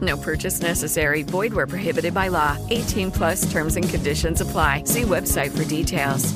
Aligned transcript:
No 0.00 0.16
purchase 0.16 0.60
necessary. 0.60 1.22
Void 1.22 1.52
where 1.54 1.66
prohibited 1.66 2.12
by 2.12 2.28
law. 2.28 2.56
18 2.70 3.10
plus 3.10 3.50
terms 3.50 3.76
and 3.76 3.88
conditions 3.88 4.40
apply. 4.40 4.84
See 4.84 5.02
website 5.02 5.56
for 5.56 5.64
details. 5.64 6.34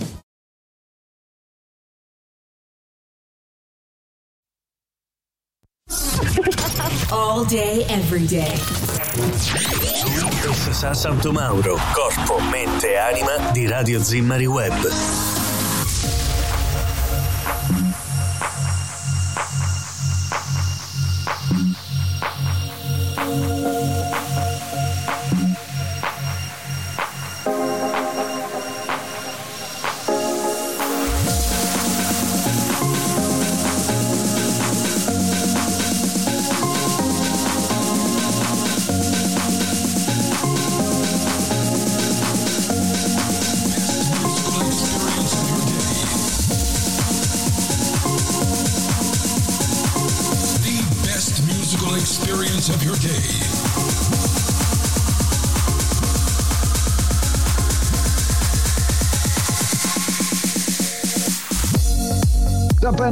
All 7.12 7.44
day, 7.44 7.84
every 7.90 8.26
day. 8.26 8.56
Sa 10.72 10.92
Santo 10.92 11.30
Mauro, 11.30 11.76
corpo, 11.92 12.40
mente 12.50 12.92
e 12.92 12.96
anima 12.96 13.50
di 13.52 13.66
Radio 13.66 14.00
Zimmari 14.00 14.46
Web. 14.46 15.51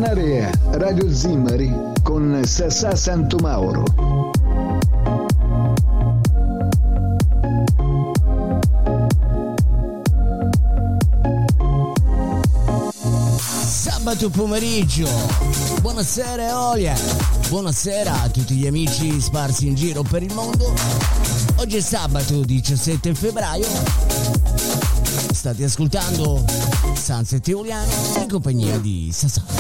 Tapanarea, 0.00 0.50
Radio 0.70 1.12
Zimmari 1.12 1.70
con 2.02 2.40
Sassà 2.46 2.96
Santomauro. 2.96 3.84
Sabato 13.62 14.30
pomeriggio, 14.30 15.06
buonasera 15.83 16.48
Eolia, 16.48 16.96
buonasera 17.48 18.22
a 18.22 18.28
tutti 18.30 18.55
gli 18.55 18.66
amici 18.66 19.20
sparsi 19.20 19.66
in 19.66 19.74
giro 19.74 20.02
per 20.02 20.22
il 20.22 20.33
mondo. 20.33 20.72
Oggi 21.56 21.77
è 21.77 21.83
sabato 21.83 22.40
17 22.40 23.14
febbraio, 23.14 23.66
state 25.30 25.64
ascoltando 25.64 26.42
Sunset 26.94 27.46
Eoliano 27.48 27.92
in 28.16 28.28
compagnia 28.28 28.78
di 28.78 29.10
Sassà. 29.12 29.59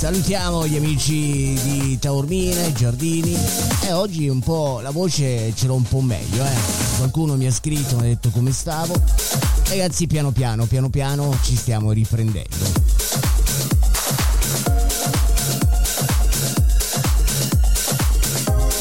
Salutiamo 0.00 0.66
gli 0.66 0.76
amici 0.76 1.52
di 1.62 1.98
Taormina, 1.98 2.72
Giardini 2.72 3.36
e 3.82 3.92
oggi 3.92 4.28
un 4.28 4.40
po' 4.40 4.80
la 4.80 4.90
voce 4.90 5.54
ce 5.54 5.66
l'ho 5.66 5.74
un 5.74 5.82
po' 5.82 6.00
meglio, 6.00 6.42
eh. 6.42 6.56
Qualcuno 6.96 7.36
mi 7.36 7.46
ha 7.46 7.52
scritto, 7.52 7.96
mi 7.96 8.02
ha 8.02 8.06
detto 8.06 8.30
come 8.30 8.50
stavo. 8.50 8.94
Ragazzi, 9.68 10.06
piano 10.06 10.32
piano, 10.32 10.64
piano 10.64 10.88
piano 10.88 11.38
ci 11.42 11.54
stiamo 11.54 11.92
riprendendo. 11.92 12.48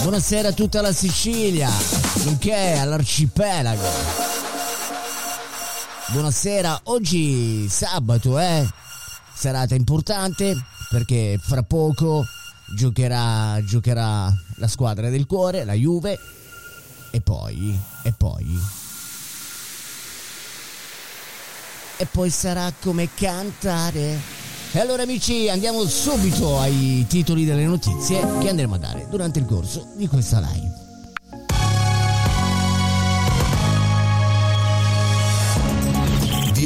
Buonasera 0.02 0.48
a 0.48 0.54
tutta 0.54 0.82
la 0.82 0.94
Sicilia, 0.94 1.70
nonché 2.24 2.78
all'arcipelago. 2.80 4.29
Buonasera, 6.12 6.82
oggi 6.86 7.70
sabato, 7.70 8.40
eh? 8.40 8.68
Serata 9.32 9.76
importante 9.76 10.56
perché 10.90 11.40
fra 11.40 11.62
poco 11.62 12.26
giocherà, 12.76 13.64
giocherà 13.64 14.34
la 14.56 14.68
squadra 14.68 15.10
del 15.10 15.28
cuore, 15.28 15.66
la 15.66 15.74
Juve, 15.74 16.18
e 17.12 17.22
poi, 17.22 17.80
e 18.02 18.12
poi, 18.18 18.60
e 21.98 22.06
poi 22.08 22.30
sarà 22.32 22.74
come 22.82 23.10
cantare. 23.14 24.20
E 24.72 24.80
allora 24.80 25.04
amici 25.04 25.48
andiamo 25.48 25.86
subito 25.86 26.60
ai 26.60 27.06
titoli 27.08 27.46
delle 27.46 27.66
notizie 27.66 28.20
che 28.40 28.50
andremo 28.50 28.74
a 28.74 28.80
dare 28.80 29.06
durante 29.12 29.38
il 29.38 29.46
corso 29.46 29.92
di 29.96 30.08
questa 30.08 30.40
live. 30.40 30.89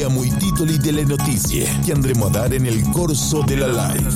Diamo 0.04 0.22
i 0.22 0.36
titoli 0.36 0.76
delle 0.80 1.06
notizie 1.06 1.80
che 1.80 1.94
andremo 1.94 2.26
a 2.26 2.30
dare 2.30 2.58
nel 2.58 2.90
corso 2.90 3.42
della 3.42 3.68
live. 3.68 4.12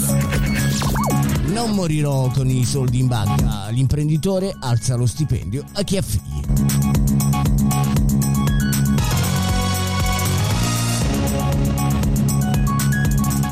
Non 1.45 1.71
morirò 1.71 2.27
con 2.27 2.49
i 2.49 2.65
soldi 2.65 2.99
in 2.99 3.07
banca. 3.07 3.69
L'imprenditore 3.69 4.53
alza 4.59 4.97
lo 4.97 5.05
stipendio 5.05 5.63
a 5.75 5.83
chi 5.83 5.95
ha 5.95 6.01
figli. 6.01 7.06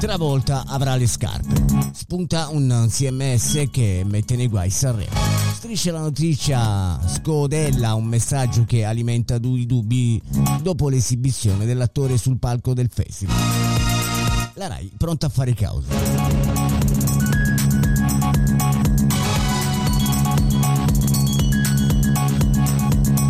Travolta 0.06 0.66
avrà 0.68 0.96
le 0.98 1.08
scarpe. 1.08 1.66
Spunta 1.92 2.50
un 2.50 2.86
CMS 2.92 3.70
che 3.72 4.04
mette 4.06 4.36
nei 4.36 4.48
guai 4.48 4.70
Sanremo. 4.70 5.10
Striscia 5.56 5.92
la 5.92 6.02
notizia 6.02 7.00
scodella 7.08 7.96
un 7.96 8.06
messaggio 8.06 8.66
che 8.66 8.86
alimenta 8.86 9.40
due 9.40 9.66
dubbi 9.66 10.22
dopo 10.62 10.90
l'esibizione 10.90 11.66
dell'attore 11.66 12.18
sul 12.18 12.38
palco 12.38 12.76
del 12.76 12.92
festival. 12.94 13.36
La 14.54 14.68
Rai 14.68 14.92
pronta 14.96 15.26
a 15.26 15.30
fare 15.30 15.56
causa. 15.56 15.88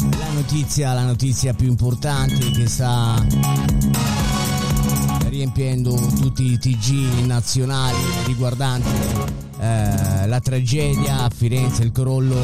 La 0.09 0.29
notizia, 0.33 0.91
la 0.91 1.05
notizia 1.05 1.53
più 1.53 1.67
importante 1.67 2.51
che 2.51 2.67
sta 2.67 3.25
riempiendo 5.55 5.95
tutti 6.19 6.51
i 6.51 6.57
TG 6.57 7.25
nazionali 7.25 7.97
riguardanti 8.25 8.89
eh, 9.57 10.27
la 10.27 10.39
tragedia 10.41 11.23
a 11.23 11.29
Firenze, 11.33 11.83
il 11.83 11.93
crollo 11.93 12.35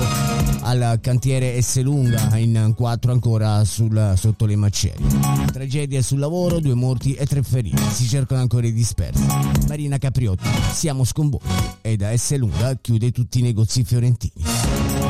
al 0.62 1.00
cantiere 1.02 1.56
Esselunga, 1.56 2.38
in 2.38 2.74
quattro 2.74 3.12
ancora 3.12 3.66
sul- 3.66 4.14
sotto 4.16 4.46
le 4.46 4.56
macerie. 4.56 5.06
Tragedia 5.52 6.02
sul 6.02 6.20
lavoro, 6.20 6.62
due 6.62 6.74
morti 6.74 7.14
e 7.14 7.26
tre 7.26 7.44
feriti. 7.44 7.82
Si 7.92 8.08
cercano 8.08 8.40
ancora 8.40 8.66
i 8.66 8.72
dispersi. 8.72 9.26
Marina 9.68 9.98
Capriotti, 9.98 10.48
siamo 10.72 11.04
sconvolti 11.04 11.48
e 11.82 11.98
da 11.98 12.14
Esselunga 12.14 12.78
chiude 12.80 13.12
tutti 13.12 13.40
i 13.40 13.42
negozi 13.42 13.84
fiorentini. 13.84 15.01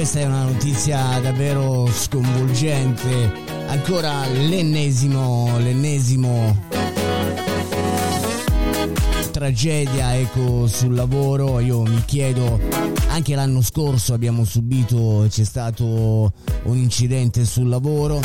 Questa 0.00 0.20
è 0.20 0.24
una 0.24 0.44
notizia 0.44 1.20
davvero 1.20 1.86
sconvolgente. 1.92 3.30
Ancora 3.66 4.26
l'ennesimo, 4.28 5.58
l'ennesimo 5.58 6.58
tragedia 9.30 10.16
ecco, 10.16 10.66
sul 10.66 10.94
lavoro. 10.94 11.60
Io 11.60 11.82
mi 11.82 12.02
chiedo, 12.06 12.58
anche 13.08 13.34
l'anno 13.34 13.60
scorso 13.60 14.14
abbiamo 14.14 14.46
subito, 14.46 15.26
c'è 15.28 15.44
stato 15.44 16.32
un 16.62 16.76
incidente 16.78 17.44
sul 17.44 17.68
lavoro. 17.68 18.22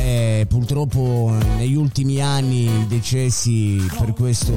E 0.00 0.44
purtroppo 0.48 1.32
negli 1.56 1.76
ultimi 1.76 2.20
anni 2.20 2.64
i 2.64 2.86
decessi 2.88 3.80
per 3.96 4.12
questo 4.12 4.52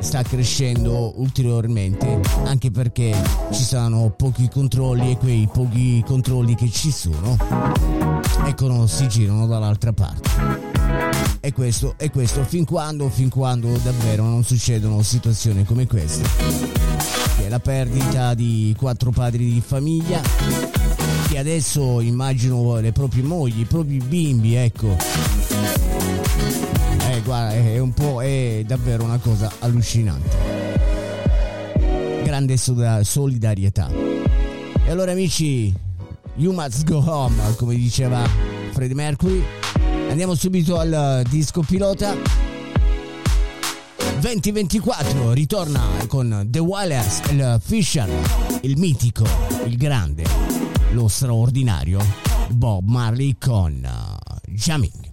sta 0.00 0.22
crescendo 0.22 1.18
ulteriormente 1.20 2.20
anche 2.44 2.70
perché 2.70 3.14
ci 3.52 3.62
saranno 3.62 4.12
pochi 4.16 4.48
controlli 4.48 5.12
e 5.12 5.16
quei 5.16 5.48
pochi 5.52 6.02
controlli 6.06 6.54
che 6.54 6.70
ci 6.70 6.90
sono 6.90 7.36
ecco 8.46 8.86
si 8.86 9.08
girano 9.08 9.46
dall'altra 9.46 9.92
parte. 9.92 10.66
E 11.40 11.52
questo 11.52 11.94
e 11.96 12.10
questo 12.10 12.42
fin 12.42 12.64
quando 12.64 13.08
fin 13.08 13.28
quando 13.28 13.68
davvero 13.78 14.24
non 14.24 14.42
succedono 14.42 15.02
situazioni 15.02 15.64
come 15.64 15.86
queste 15.86 16.28
che 17.36 17.46
è 17.46 17.48
la 17.48 17.60
perdita 17.60 18.34
di 18.34 18.74
quattro 18.76 19.12
padri 19.12 19.52
di 19.52 19.62
famiglia 19.64 20.20
che 21.28 21.38
adesso 21.38 22.00
immagino 22.00 22.80
le 22.80 22.92
proprie 22.92 23.22
mogli 23.22 23.60
i 23.60 23.64
propri 23.64 23.98
bimbi 23.98 24.54
ecco 24.54 24.96
guarda, 27.28 27.52
è 27.52 27.78
un 27.78 27.92
po', 27.92 28.22
è 28.22 28.62
davvero 28.66 29.04
una 29.04 29.18
cosa 29.18 29.52
allucinante. 29.58 30.36
Grande 32.24 32.56
solidarietà. 32.56 33.90
E 33.90 34.90
allora 34.90 35.12
amici, 35.12 35.74
you 36.36 36.54
must 36.54 36.84
go 36.84 37.02
home, 37.04 37.36
come 37.56 37.74
diceva 37.74 38.26
Freddie 38.72 38.94
Mercury. 38.94 39.44
Andiamo 40.08 40.34
subito 40.34 40.78
al 40.78 41.22
disco 41.28 41.60
pilota. 41.60 42.16
2024 44.20 45.32
ritorna 45.32 45.82
con 46.06 46.46
The 46.48 46.60
Wilders, 46.60 47.20
il 47.30 47.60
Fisher, 47.62 48.08
il 48.62 48.78
mitico, 48.78 49.26
il 49.66 49.76
grande, 49.76 50.24
lo 50.92 51.08
straordinario 51.08 52.02
Bob 52.48 52.88
Marley 52.88 53.36
con 53.38 53.86
Jamming. 54.46 55.07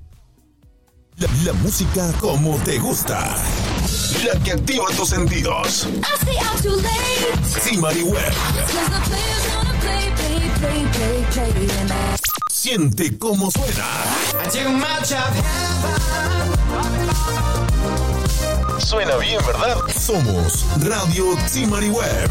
La, 1.18 1.30
la, 1.46 1.54
música 1.54 2.12
como 2.20 2.58
te 2.66 2.78
gusta. 2.78 3.38
La 4.26 4.38
que 4.44 4.52
activa 4.52 4.86
tus 4.98 5.10
sentidos. 5.10 5.88
Simari 7.62 8.04
Web. 8.04 8.34
Siente 12.52 13.18
cómo 13.18 13.50
suena. 13.50 13.88
Suena 18.80 19.16
bien, 19.16 19.40
¿verdad? 19.48 19.78
Somos 19.98 20.66
Radio 20.82 21.38
Simari 21.48 21.92
Web. 21.92 22.30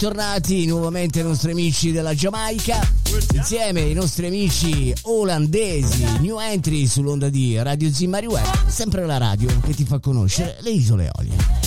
Ben 0.00 0.08
ritornati 0.08 0.66
nuovamente 0.66 1.20
i 1.20 1.22
nostri 1.22 1.50
amici 1.50 1.92
della 1.92 2.14
Giamaica, 2.14 2.80
insieme 3.34 3.82
ai 3.82 3.92
nostri 3.92 4.26
amici 4.26 4.94
olandesi, 5.02 6.04
new 6.20 6.38
entry 6.38 6.86
sull'onda 6.86 7.28
di 7.28 7.60
Radio 7.60 7.92
Zimmari 7.92 8.26
Web, 8.26 8.66
sempre 8.66 9.04
la 9.04 9.18
radio 9.18 9.48
che 9.60 9.74
ti 9.74 9.84
fa 9.84 9.98
conoscere 9.98 10.56
le 10.60 10.70
isole 10.70 11.10
Olie. 11.18 11.59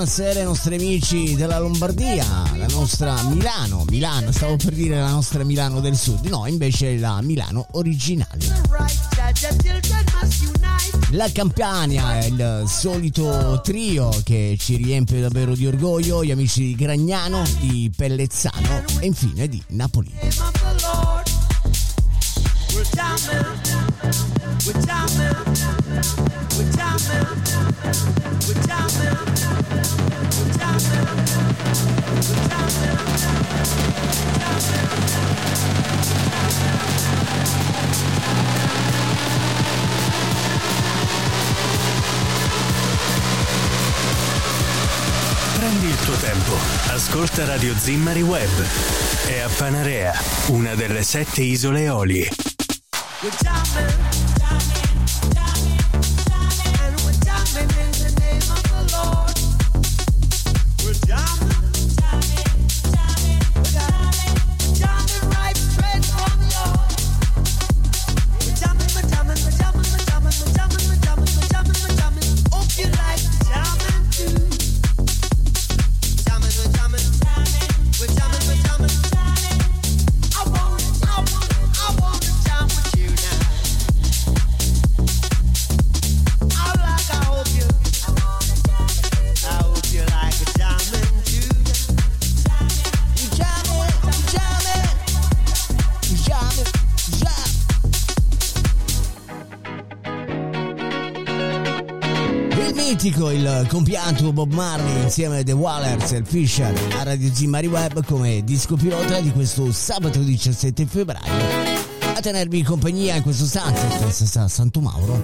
Buonasera 0.00 0.40
ai 0.40 0.46
nostri 0.46 0.76
amici 0.76 1.34
della 1.34 1.58
Lombardia, 1.58 2.24
la 2.56 2.66
nostra 2.68 3.22
Milano, 3.24 3.84
Milano, 3.90 4.32
stavo 4.32 4.56
per 4.56 4.72
dire 4.72 4.98
la 4.98 5.10
nostra 5.10 5.44
Milano 5.44 5.80
del 5.80 5.94
Sud, 5.94 6.24
no, 6.24 6.46
invece 6.46 6.96
la 6.96 7.20
Milano 7.20 7.66
originale. 7.72 8.38
La 11.10 11.30
Campania 11.30 12.24
il 12.24 12.64
solito 12.66 13.60
trio 13.62 14.08
che 14.24 14.56
ci 14.58 14.76
riempie 14.76 15.20
davvero 15.20 15.54
di 15.54 15.66
orgoglio, 15.66 16.24
gli 16.24 16.30
amici 16.30 16.68
di 16.68 16.74
Gragnano, 16.76 17.42
di 17.60 17.92
Pellezzano 17.94 18.82
e 19.00 19.04
infine 19.04 19.48
di 19.48 19.62
Napoli. 19.66 20.10
Ascolta 47.10 47.44
Radio 47.44 47.74
Zimmari 47.76 48.22
Web. 48.22 48.48
È 49.26 49.40
a 49.40 49.48
Panarea, 49.48 50.12
una 50.48 50.74
delle 50.74 51.02
sette 51.02 51.42
isole 51.42 51.82
Eolie. 51.82 52.39
We're 53.22 53.30
jamming. 53.32 53.99
Compianto 103.70 104.32
Bob 104.32 104.52
Marley 104.52 105.04
insieme 105.04 105.38
a 105.38 105.42
The 105.44 105.52
Wallers 105.52 106.10
e 106.10 106.16
il 106.16 106.26
Fisher 106.26 106.74
a 106.98 107.04
Radio 107.04 107.32
Zimmari 107.32 107.68
Web 107.68 108.04
come 108.04 108.42
disco 108.42 108.74
pilota 108.74 109.20
di 109.20 109.30
questo 109.30 109.70
sabato 109.70 110.18
17 110.18 110.86
febbraio. 110.86 111.32
A 112.16 112.20
tenervi 112.20 112.64
compagnia 112.64 113.14
in 113.14 113.22
questo 113.22 113.44
sunset 113.44 114.36
a 114.36 114.48
Santo 114.48 114.80
Mauro. 114.80 115.22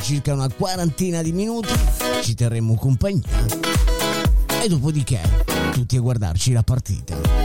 Circa 0.00 0.32
una 0.32 0.48
quarantina 0.48 1.20
di 1.20 1.32
minuti 1.32 1.74
ci 2.22 2.34
terremo 2.34 2.74
compagnia. 2.74 3.28
E 4.62 4.66
dopodiché 4.66 5.20
tutti 5.72 5.96
a 5.96 6.00
guardarci 6.00 6.52
la 6.52 6.62
partita. 6.62 7.37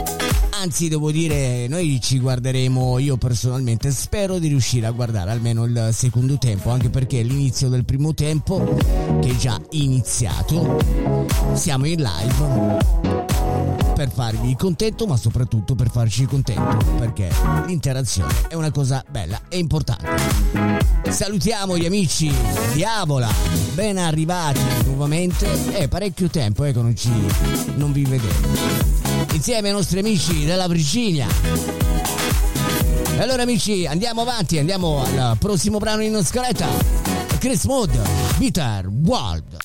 Anzi, 0.64 0.88
devo 0.88 1.10
dire, 1.10 1.68
noi 1.68 2.00
ci 2.00 2.18
guarderemo, 2.18 2.98
io 2.98 3.18
personalmente 3.18 3.90
spero 3.90 4.38
di 4.38 4.48
riuscire 4.48 4.86
a 4.86 4.92
guardare 4.92 5.30
almeno 5.30 5.64
il 5.64 5.90
secondo 5.92 6.38
tempo, 6.38 6.70
anche 6.70 6.88
perché 6.88 7.20
l'inizio 7.20 7.68
del 7.68 7.84
primo 7.84 8.14
tempo, 8.14 8.74
che 9.20 9.28
è 9.28 9.36
già 9.36 9.60
iniziato, 9.72 10.78
siamo 11.52 11.84
in 11.84 12.00
live 12.00 12.78
per 13.94 14.10
farvi 14.10 14.56
contento, 14.56 15.06
ma 15.06 15.18
soprattutto 15.18 15.74
per 15.74 15.90
farci 15.90 16.24
contento, 16.24 16.82
perché 16.96 17.28
l'interazione 17.66 18.32
è 18.48 18.54
una 18.54 18.70
cosa 18.70 19.04
bella 19.10 19.42
e 19.50 19.58
importante. 19.58 20.08
Salutiamo 21.10 21.76
gli 21.76 21.84
amici 21.84 22.32
di 22.72 22.82
Avola, 22.82 23.30
ben 23.74 23.98
arrivati 23.98 24.60
nuovamente, 24.86 25.74
è 25.74 25.88
parecchio 25.88 26.28
tempo 26.30 26.64
eh, 26.64 26.72
che 26.72 26.80
non, 26.80 26.96
ci, 26.96 27.10
non 27.76 27.92
vi 27.92 28.04
vedevo 28.04 29.13
insieme 29.34 29.68
ai 29.68 29.74
nostri 29.74 29.98
amici 29.98 30.44
della 30.44 30.68
Virginia. 30.68 31.26
E 33.16 33.20
allora 33.20 33.42
amici, 33.42 33.86
andiamo 33.86 34.22
avanti, 34.22 34.58
andiamo 34.58 35.04
al 35.04 35.36
prossimo 35.38 35.78
brano 35.78 36.02
in 36.02 36.24
scaletta. 36.24 36.68
Chris 37.38 37.64
Mood, 37.64 37.90
Bitter 38.38 38.88
World. 39.04 39.56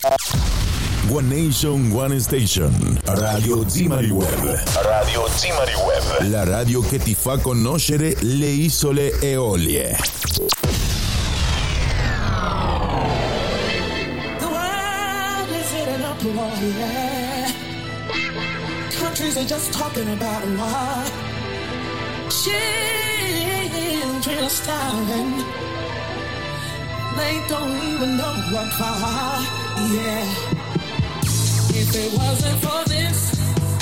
One 1.10 1.28
Nation, 1.28 1.92
One 1.92 2.20
Station. 2.20 3.00
Radio 3.06 3.68
Zimari 3.68 4.10
Web. 4.10 4.64
Radio 4.84 5.28
Zimari 5.36 5.74
Web. 5.74 6.30
La 6.30 6.44
radio 6.44 6.82
che 6.82 7.00
ti 7.00 7.16
fa 7.16 7.38
conoscere 7.38 8.16
le 8.20 8.48
isole 8.48 9.20
Eolie. 9.20 9.98
The 14.38 14.48
world 14.48 15.50
is 15.50 15.72
in 15.74 15.88
an 15.88 16.04
uproar, 16.12 17.29
countries 19.20 19.38
are 19.38 19.50
just 19.50 19.74
talking 19.74 20.08
about 20.14 20.46
war. 20.58 21.04
Children 22.30 23.84
are 24.46 24.50
starving. 24.50 25.32
They 27.18 27.36
don't 27.50 27.76
even 27.92 28.16
know 28.16 28.36
what 28.54 28.72
for. 28.80 29.00
Yeah. 29.98 30.24
If 31.82 31.90
it 31.96 32.14
wasn't 32.18 32.60
for 32.64 32.84
this 32.88 33.20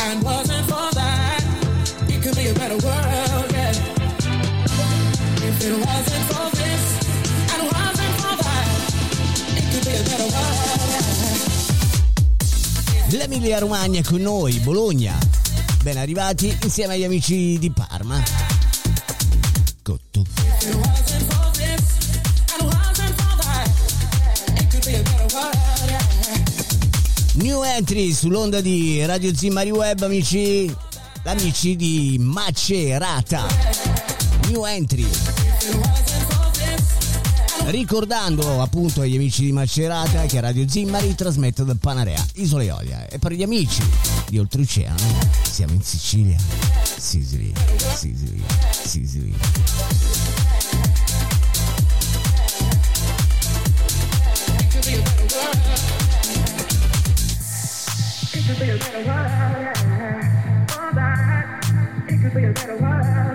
and 0.05 0.23
wasn't 0.23 0.65
for 0.65 0.89
that, 0.95 1.43
it 2.09 2.19
could 2.23 2.35
be 2.35 2.47
a 2.47 2.53
better 2.55 2.77
world. 2.87 3.51
Yeah. 3.53 3.75
If 5.49 5.57
it 5.67 5.77
wasn't 5.85 6.25
for 6.31 6.49
this 6.57 6.83
and 7.53 7.61
wasn't 7.75 8.13
for 8.21 8.35
that, 8.43 8.67
it 9.59 9.65
could 9.71 9.85
be 9.85 9.93
a 9.97 10.03
better 10.03 10.29
world. 10.35 10.86
L'Emilia 13.11 13.59
Romagna 13.59 14.01
con 14.03 14.21
noi, 14.21 14.59
Bologna. 14.59 15.17
Ben 15.81 15.97
arrivati 15.97 16.55
insieme 16.63 16.95
agli 16.95 17.05
amici 17.05 17.57
di 17.57 17.71
Parma. 17.71 18.21
Cotto. 19.81 20.25
New 27.35 27.63
entry 27.63 28.11
sull'onda 28.11 28.59
di 28.59 29.05
Radio 29.05 29.33
Zimmari 29.33 29.71
Web, 29.71 30.01
amici. 30.01 30.75
Amici 31.23 31.77
di 31.77 32.17
Macerata. 32.19 33.47
New 34.49 34.65
entry. 34.65 36.06
Ricordando 37.67 38.61
appunto 38.61 39.01
agli 39.01 39.15
amici 39.15 39.43
di 39.43 39.51
Macerata 39.51 40.25
che 40.25 40.39
Radio 40.39 40.65
Zimmari 40.69 41.13
trasmette 41.15 41.65
da 41.65 41.75
Panarea, 41.77 42.25
Isola 42.35 42.63
Iolia. 42.63 43.07
E 43.09 43.19
per 43.19 43.33
gli 43.33 43.43
amici 43.43 43.83
di 44.29 44.39
Oltreoceano 44.39 44.95
siamo 45.43 45.73
in 45.73 45.81
Sicilia. 45.81 46.37
Sicily, 46.97 47.51
Sicily, 47.75 48.41
Sicily. 48.71 49.33
It 62.09 62.21
could 62.21 62.33
be 62.33 62.45
a 62.45 62.53
better 62.53 62.77
world, 62.77 63.26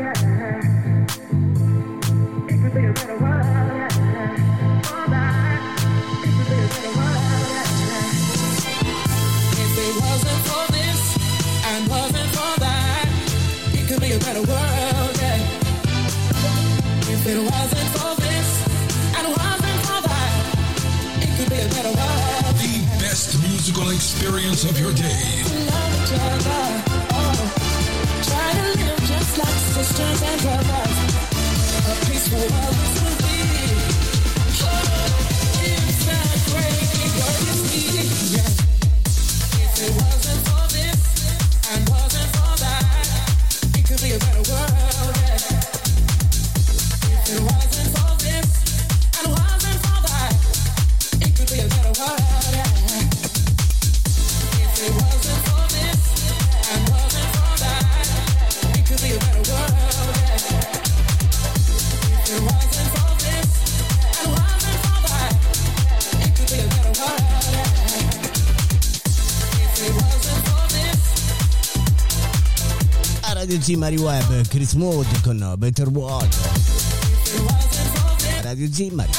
experience 24.15 24.65
of 24.65 24.79
your 24.79 24.93
day. 24.93 25.43
try 28.23 28.53
to 28.53 28.79
live 28.79 29.01
just 29.05 29.39
like 29.39 29.59
sisters 29.73 30.23
and 30.23 30.41
brothers. 30.43 30.99
A 31.89 32.07
peaceful 32.07 32.39
world 32.39 33.22
Radio 73.73 73.87
Zimmari 73.87 73.97
Web, 73.97 74.49
Chris 74.49 74.75
Mood 74.75 75.07
con 75.23 75.55
Better 75.57 75.89
World. 75.89 76.35
Radio 78.43 78.69
Zimmari. 78.71 79.11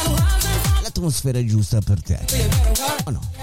L'atmosfera 0.84 1.44
giusta 1.44 1.80
per 1.82 2.04
te. 2.04 2.20
O 3.06 3.10
no? 3.10 3.43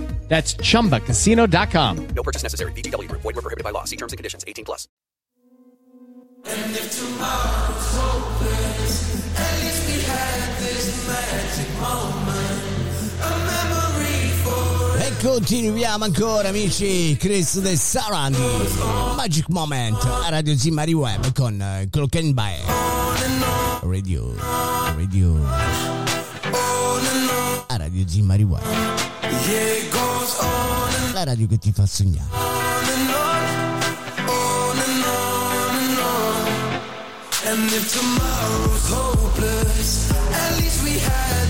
That's 0.31 0.55
chumbacasino.com. 0.55 2.07
No 2.15 2.23
purchase 2.23 2.41
necessary. 2.41 2.71
VGW 2.71 3.09
Group. 3.09 3.21
Void 3.21 3.35
were 3.35 3.41
prohibited 3.41 3.65
by 3.65 3.71
law. 3.71 3.83
See 3.83 3.97
terms 3.97 4.13
and 4.13 4.17
conditions. 4.17 4.45
18 4.47 4.63
plus. 4.63 4.87
And 6.45 6.71
if 6.71 6.87
tomorrow's 6.97 7.91
hopeless, 7.99 9.27
at 9.37 9.59
least 9.59 9.87
we 9.91 9.99
had 10.07 10.57
this 10.63 10.87
magic 11.05 11.67
moment, 11.81 12.63
a 13.19 13.29
memory 13.45 13.91
Continuiamo 15.21 16.05
ancora 16.05 16.47
amici, 16.47 17.17
Chris 17.17 17.59
De 17.59 17.75
Sarandi, 17.75 18.39
Magic 19.15 19.49
Moment 19.49 20.03
a 20.03 20.29
Radio 20.31 20.55
Zimari 20.55 20.93
Web 20.93 21.33
con 21.33 21.61
uh, 21.61 21.85
Clock 21.91 22.15
and 22.15 22.33
By 22.33 22.55
Radio, 23.83 24.33
Radio 24.95 25.35
a 27.67 27.77
Radio 27.77 28.05
Zimari 28.07 28.43
Web 28.43 28.63
La 31.21 31.27
radio 31.27 31.45
che 31.45 31.59
ti 31.59 31.71
fa 31.71 31.85
sognare. 31.85 32.25
And 37.45 37.71
if 37.71 37.93
tomorrow's 37.93 38.89
hopeless, 38.89 40.09
at 40.09 40.57
least 40.57 40.83
we 40.83 40.97
had 40.97 41.40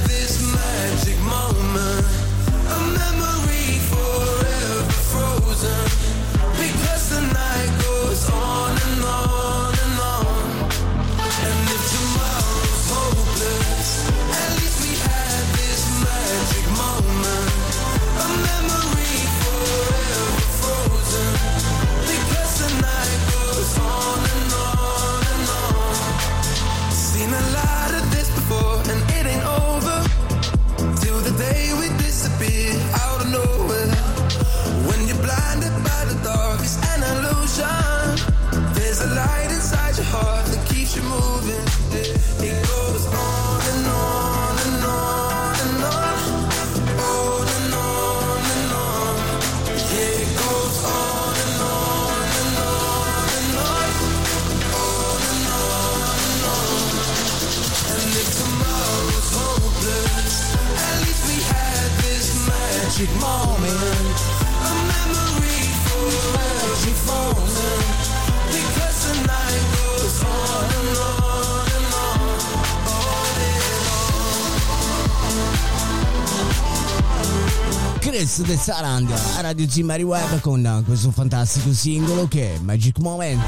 and 78.42 78.48
on. 78.48 78.48
Chris 78.48 78.48
De 78.48 78.58
Sarandi 78.58 79.14
a 79.38 79.42
Radio 79.42 79.70
Zimari 79.70 80.04
Web 80.04 80.40
con 80.42 80.84
questo 80.86 81.12
fantastico 81.12 81.74
singolo 81.74 82.28
che 82.28 82.56
è 82.56 82.60
Magic 82.60 83.00
Moment 83.00 83.44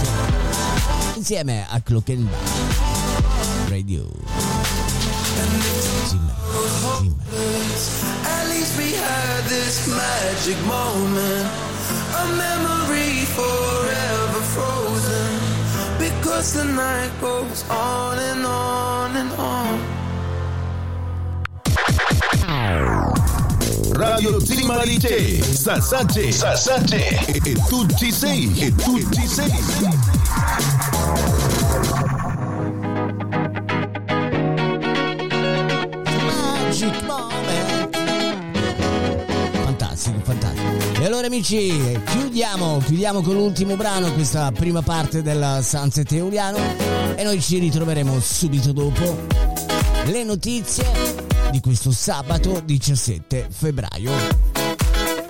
insieme 1.16 1.66
a 1.70 1.80
Clock 1.82 2.10
and 2.10 2.30
Bar 2.30 3.70
Radio 3.70 4.10
forever 13.34 14.42
frozen. 14.54 15.32
Because 15.98 16.54
the 16.54 16.66
night 16.66 17.12
goes 17.20 17.64
on 17.70 18.20
and 18.20 18.46
on 18.46 19.16
and 19.16 19.32
on. 19.34 19.83
Radio 24.24 24.40
Zimari 24.40 24.98
c'è, 24.98 25.42
Sasà 25.42 26.06
c'è, 26.06 26.32
Sasà 26.32 26.80
c'è, 26.80 27.26
e, 27.26 27.42
e 27.44 27.54
tu 27.68 27.86
ci 27.98 28.10
sei, 28.10 28.58
e 28.58 28.74
tu 28.74 28.98
ci 29.12 29.28
sei. 29.28 29.52
Magic 36.06 37.02
Moment. 37.02 37.98
Fantastico, 39.52 40.20
fantastico. 40.24 41.02
E 41.02 41.06
allora 41.06 41.28
amici, 41.28 42.00
chiudiamo, 42.06 42.82
chiudiamo 42.86 43.22
con 43.22 43.34
l'ultimo 43.34 43.76
brano 43.76 44.14
questa 44.14 44.54
prima 44.54 44.82
parte 44.82 45.22
del 45.22 45.60
Sunset 45.62 46.10
Eoliano. 46.14 46.60
E 47.16 47.24
noi 47.26 47.42
ci 47.42 47.58
ritroveremo 47.58 48.18
subito 48.22 48.72
dopo. 48.72 49.18
Le 50.06 50.24
notizie 50.24 51.23
di 51.54 51.60
questo 51.60 51.92
sabato 51.92 52.62
17 52.66 53.48
febbraio. 53.52 54.12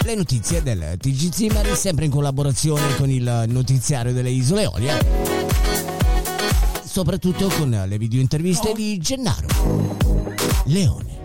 Le 0.05 0.15
notizie 0.15 0.63
del 0.63 0.95
TG 0.97 1.29
Zimmer 1.29 1.75
sempre 1.75 2.05
in 2.05 2.11
collaborazione 2.11 2.95
con 2.95 3.09
il 3.09 3.43
notiziario 3.49 4.13
delle 4.13 4.29
Isole 4.29 4.65
Olie 4.65 5.51
soprattutto 6.81 7.49
con 7.49 7.69
le 7.71 7.97
video 7.97 8.21
interviste 8.21 8.71
di 8.71 8.97
Gennaro 8.99 9.47
Leone. 10.65 11.19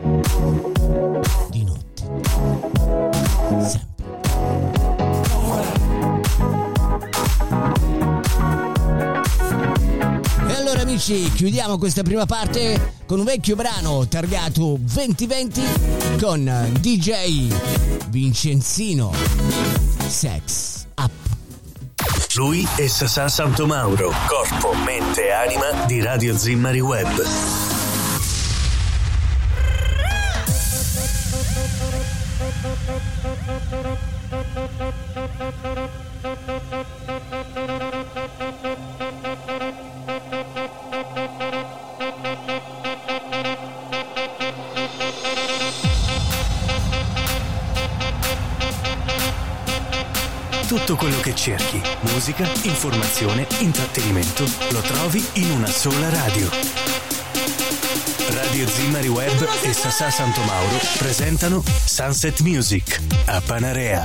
Di 1.51 1.63
notte. 1.63 2.03
Sempre 3.69 3.98
amici 10.89 11.31
chiudiamo 11.31 11.77
questa 11.77 12.03
prima 12.03 12.25
parte 12.25 12.95
con 13.05 13.19
un 13.19 13.27
vecchio 13.27 13.55
brano 13.55 14.09
targato 14.09 14.79
2020 14.81 15.63
con 16.19 16.51
DJ 16.81 17.53
Vincenzino 18.09 19.13
Sex 20.07 20.87
Up 20.95 21.11
Lui 22.37 22.67
è 22.77 22.87
Sasà 22.87 23.29
Santomauro, 23.29 24.11
corpo, 24.27 24.73
mente 24.83 25.27
e 25.27 25.31
anima 25.31 25.85
di 25.87 26.01
Radio 26.01 26.35
Zimmari 26.35 26.81
Web. 26.81 27.68
Tutto 50.89 51.01
quello 51.01 51.21
che 51.21 51.35
cerchi, 51.35 51.83
musica, 52.13 52.51
informazione, 52.63 53.47
intrattenimento, 53.59 54.47
lo 54.71 54.81
trovi 54.81 55.23
in 55.35 55.51
una 55.51 55.67
sola 55.67 56.09
radio. 56.09 56.49
Radio 58.31 58.67
Zimmari 58.67 59.09
Web 59.09 59.47
e 59.65 59.75
Sasà 59.75 60.11
Santomauro 60.11 60.79
presentano 60.97 61.63
Sunset 61.85 62.41
Music 62.41 63.03
a 63.27 63.39
Panarea. 63.45 64.03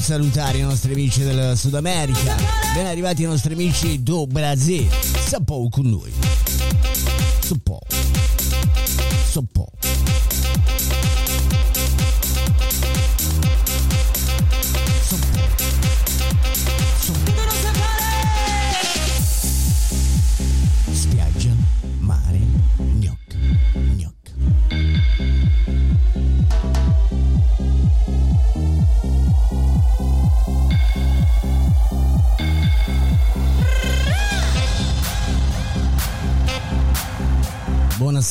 Salutare 0.00 0.58
i 0.58 0.62
nostri 0.62 0.92
amici 0.92 1.22
del 1.22 1.56
Sud 1.56 1.74
America? 1.74 2.36
Ben 2.74 2.86
arrivati 2.86 3.22
i 3.22 3.26
nostri 3.26 3.52
amici 3.52 4.02
do 4.02 4.26
Brasil. 4.26 4.88
Sapò 5.26 5.68
con 5.68 5.88
noi. 5.88 6.29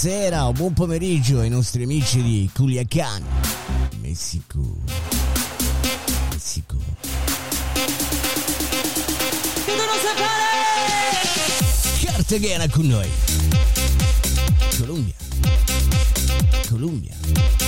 Buonasera 0.02 0.48
o 0.48 0.54
buon 0.54 0.72
pomeriggio 0.72 1.42
ai 1.42 1.50
nostri 1.50 1.84
amici 1.84 2.22
di 2.22 2.50
Culiacan, 2.54 3.22
Messico. 4.00 4.78
Messico. 6.32 6.78
Cartagena 12.02 12.70
con 12.70 12.88
noi. 12.88 13.10
Colombia. 14.78 15.16
Colombia. 16.70 17.59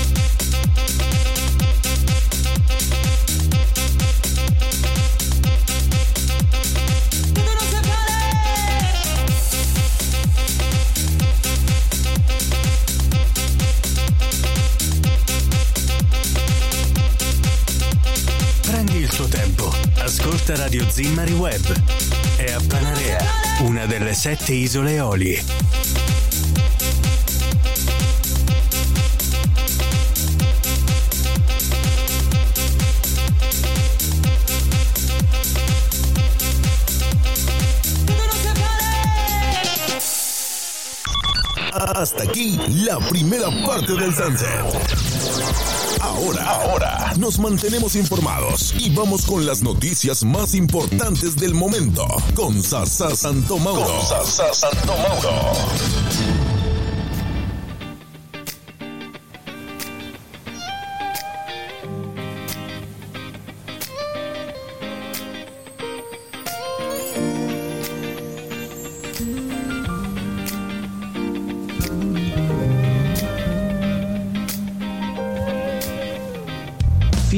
Ascolta 20.42 20.64
Radio 20.64 20.90
Zimmari 20.90 21.34
Web. 21.34 21.84
È 22.36 22.52
a 22.52 22.60
Panarea, 22.68 23.20
una 23.60 23.86
delle 23.86 24.16
sette 24.16 24.54
isole 24.54 24.96
Eolie. 24.96 25.44
Hasta 41.72 42.24
aquí 42.24 42.58
la 42.84 42.98
primera 42.98 43.50
parte 43.64 43.94
del 43.96 44.12
sunset. 44.12 45.20
Ahora, 46.00 46.46
ahora, 46.46 46.91
nos 47.22 47.38
mantenemos 47.38 47.96
informados 47.96 48.74
y 48.80 48.90
vamos 48.96 49.28
con 49.28 49.46
las 49.46 49.62
noticias 49.62 50.24
más 50.24 50.56
importantes 50.56 51.36
del 51.36 51.54
momento 51.54 52.08
con 52.34 52.64
Sasa 52.64 53.16
Santo 53.16 53.60
Mauro. 53.60 53.86
Con 53.86 54.02
Sasa 54.02 54.52
Santo 54.52 54.92
Mauro. 54.98 55.91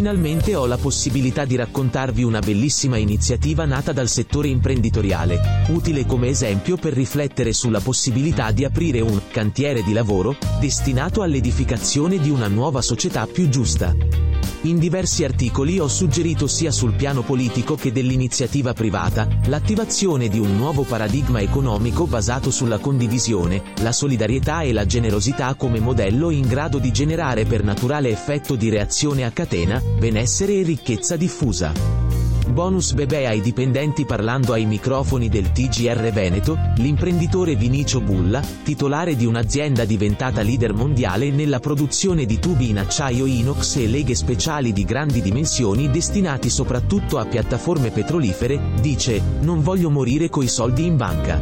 Finalmente 0.03 0.53
ho 0.53 0.65
la 0.65 0.75
possibilità 0.75 1.45
di 1.45 1.55
raccontarvi 1.55 2.23
una 2.23 2.41
bellissima 2.41 2.97
iniziativa 2.97 3.63
nata 3.63 3.93
dal 3.93 4.09
settore 4.09 4.49
imprenditoriale, 4.49 5.63
utile 5.69 6.05
come 6.05 6.27
esempio 6.27 6.75
per 6.75 6.91
riflettere 6.91 7.53
sulla 7.53 7.79
possibilità 7.79 8.51
di 8.51 8.65
aprire 8.65 8.99
un 8.99 9.21
cantiere 9.31 9.81
di 9.81 9.93
lavoro 9.93 10.35
destinato 10.59 11.21
all'edificazione 11.21 12.19
di 12.19 12.29
una 12.29 12.49
nuova 12.49 12.81
società 12.81 13.25
più 13.27 13.47
giusta. 13.47 14.32
In 14.65 14.79
diversi 14.79 15.25
articoli 15.25 15.77
ho 15.77 15.89
suggerito 15.89 16.47
sia 16.47 16.71
sul 16.71 16.93
piano 16.93 17.21
politico 17.21 17.75
che 17.75 17.91
dell'iniziativa 17.91 18.71
privata, 18.71 19.27
l'attivazione 19.47 20.29
di 20.29 20.39
un 20.39 20.55
nuovo 20.55 20.83
paradigma 20.83 21.41
economico 21.41 22.07
basato 22.07 22.49
sulla 22.49 22.77
condivisione, 22.77 23.61
la 23.81 23.91
solidarietà 23.91 24.61
e 24.61 24.71
la 24.71 24.85
generosità 24.85 25.53
come 25.55 25.81
modello 25.81 26.29
in 26.29 26.47
grado 26.47 26.77
di 26.77 26.93
generare 26.93 27.43
per 27.43 27.61
naturale 27.61 28.07
effetto 28.07 28.55
di 28.55 28.69
reazione 28.69 29.25
a 29.25 29.31
catena, 29.31 29.81
benessere 29.99 30.53
e 30.53 30.63
ricchezza 30.63 31.17
diffusa. 31.17 32.02
Bonus 32.53 32.93
bebè 32.93 33.25
ai 33.25 33.41
dipendenti 33.41 34.05
parlando 34.05 34.53
ai 34.53 34.65
microfoni 34.65 35.27
del 35.27 35.51
TGR 35.51 36.11
Veneto, 36.11 36.55
l'imprenditore 36.75 37.55
Vinicio 37.55 37.99
Bulla, 37.99 38.41
titolare 38.41 39.15
di 39.15 39.25
un'azienda 39.25 39.85
diventata 39.85 40.43
leader 40.43 40.71
mondiale 40.71 41.31
nella 41.31 41.59
produzione 41.59 42.25
di 42.25 42.37
tubi 42.37 42.69
in 42.69 42.77
acciaio 42.77 43.25
inox 43.25 43.77
e 43.77 43.87
leghe 43.87 44.13
speciali 44.13 44.71
di 44.71 44.85
grandi 44.85 45.19
dimensioni 45.23 45.89
destinati 45.89 46.51
soprattutto 46.51 47.17
a 47.17 47.25
piattaforme 47.25 47.89
petrolifere, 47.89 48.59
dice, 48.79 49.19
non 49.39 49.63
voglio 49.63 49.89
morire 49.89 50.29
coi 50.29 50.47
soldi 50.47 50.85
in 50.85 50.95
banca. 50.95 51.41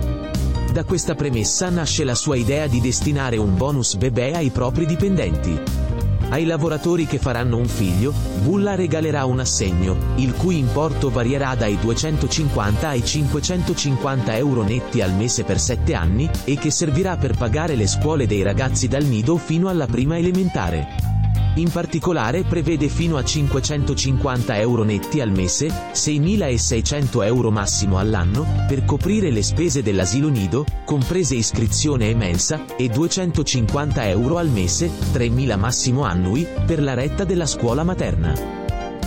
Da 0.71 0.85
questa 0.85 1.13
premessa 1.13 1.69
nasce 1.69 2.05
la 2.05 2.15
sua 2.15 2.37
idea 2.37 2.67
di 2.67 2.79
destinare 2.79 3.35
un 3.35 3.57
bonus 3.57 3.97
bebè 3.97 4.31
ai 4.31 4.49
propri 4.49 4.85
dipendenti. 4.85 5.90
Ai 6.31 6.45
lavoratori 6.45 7.07
che 7.07 7.19
faranno 7.19 7.57
un 7.57 7.67
figlio, 7.67 8.13
Bulla 8.41 8.73
regalerà 8.73 9.25
un 9.25 9.41
assegno, 9.41 10.13
il 10.15 10.33
cui 10.33 10.57
importo 10.57 11.09
varierà 11.09 11.55
dai 11.55 11.77
250 11.77 12.87
ai 12.87 13.03
550 13.03 14.37
euro 14.37 14.63
netti 14.63 15.01
al 15.01 15.13
mese 15.13 15.43
per 15.43 15.59
7 15.59 15.93
anni, 15.93 16.29
e 16.45 16.55
che 16.55 16.71
servirà 16.71 17.17
per 17.17 17.35
pagare 17.35 17.75
le 17.75 17.85
scuole 17.85 18.27
dei 18.27 18.43
ragazzi 18.43 18.87
dal 18.87 19.03
nido 19.03 19.35
fino 19.35 19.67
alla 19.67 19.87
prima 19.87 20.17
elementare. 20.17 21.10
In 21.55 21.69
particolare 21.69 22.43
prevede 22.43 22.87
fino 22.87 23.17
a 23.17 23.25
550 23.25 24.57
euro 24.57 24.83
netti 24.83 25.19
al 25.19 25.31
mese, 25.31 25.67
6.600 25.67 27.25
euro 27.25 27.51
massimo 27.51 27.97
all'anno, 27.97 28.65
per 28.69 28.85
coprire 28.85 29.31
le 29.31 29.43
spese 29.43 29.81
dell'asilo 29.81 30.29
nido, 30.29 30.65
comprese 30.85 31.35
iscrizione 31.35 32.09
e 32.09 32.15
mensa, 32.15 32.65
e 32.77 32.87
250 32.87 34.07
euro 34.07 34.37
al 34.37 34.47
mese, 34.47 34.89
3.000 34.89 35.59
massimo 35.59 36.03
annui, 36.03 36.47
per 36.65 36.81
la 36.81 36.93
retta 36.93 37.25
della 37.25 37.45
scuola 37.45 37.83
materna. 37.83 38.33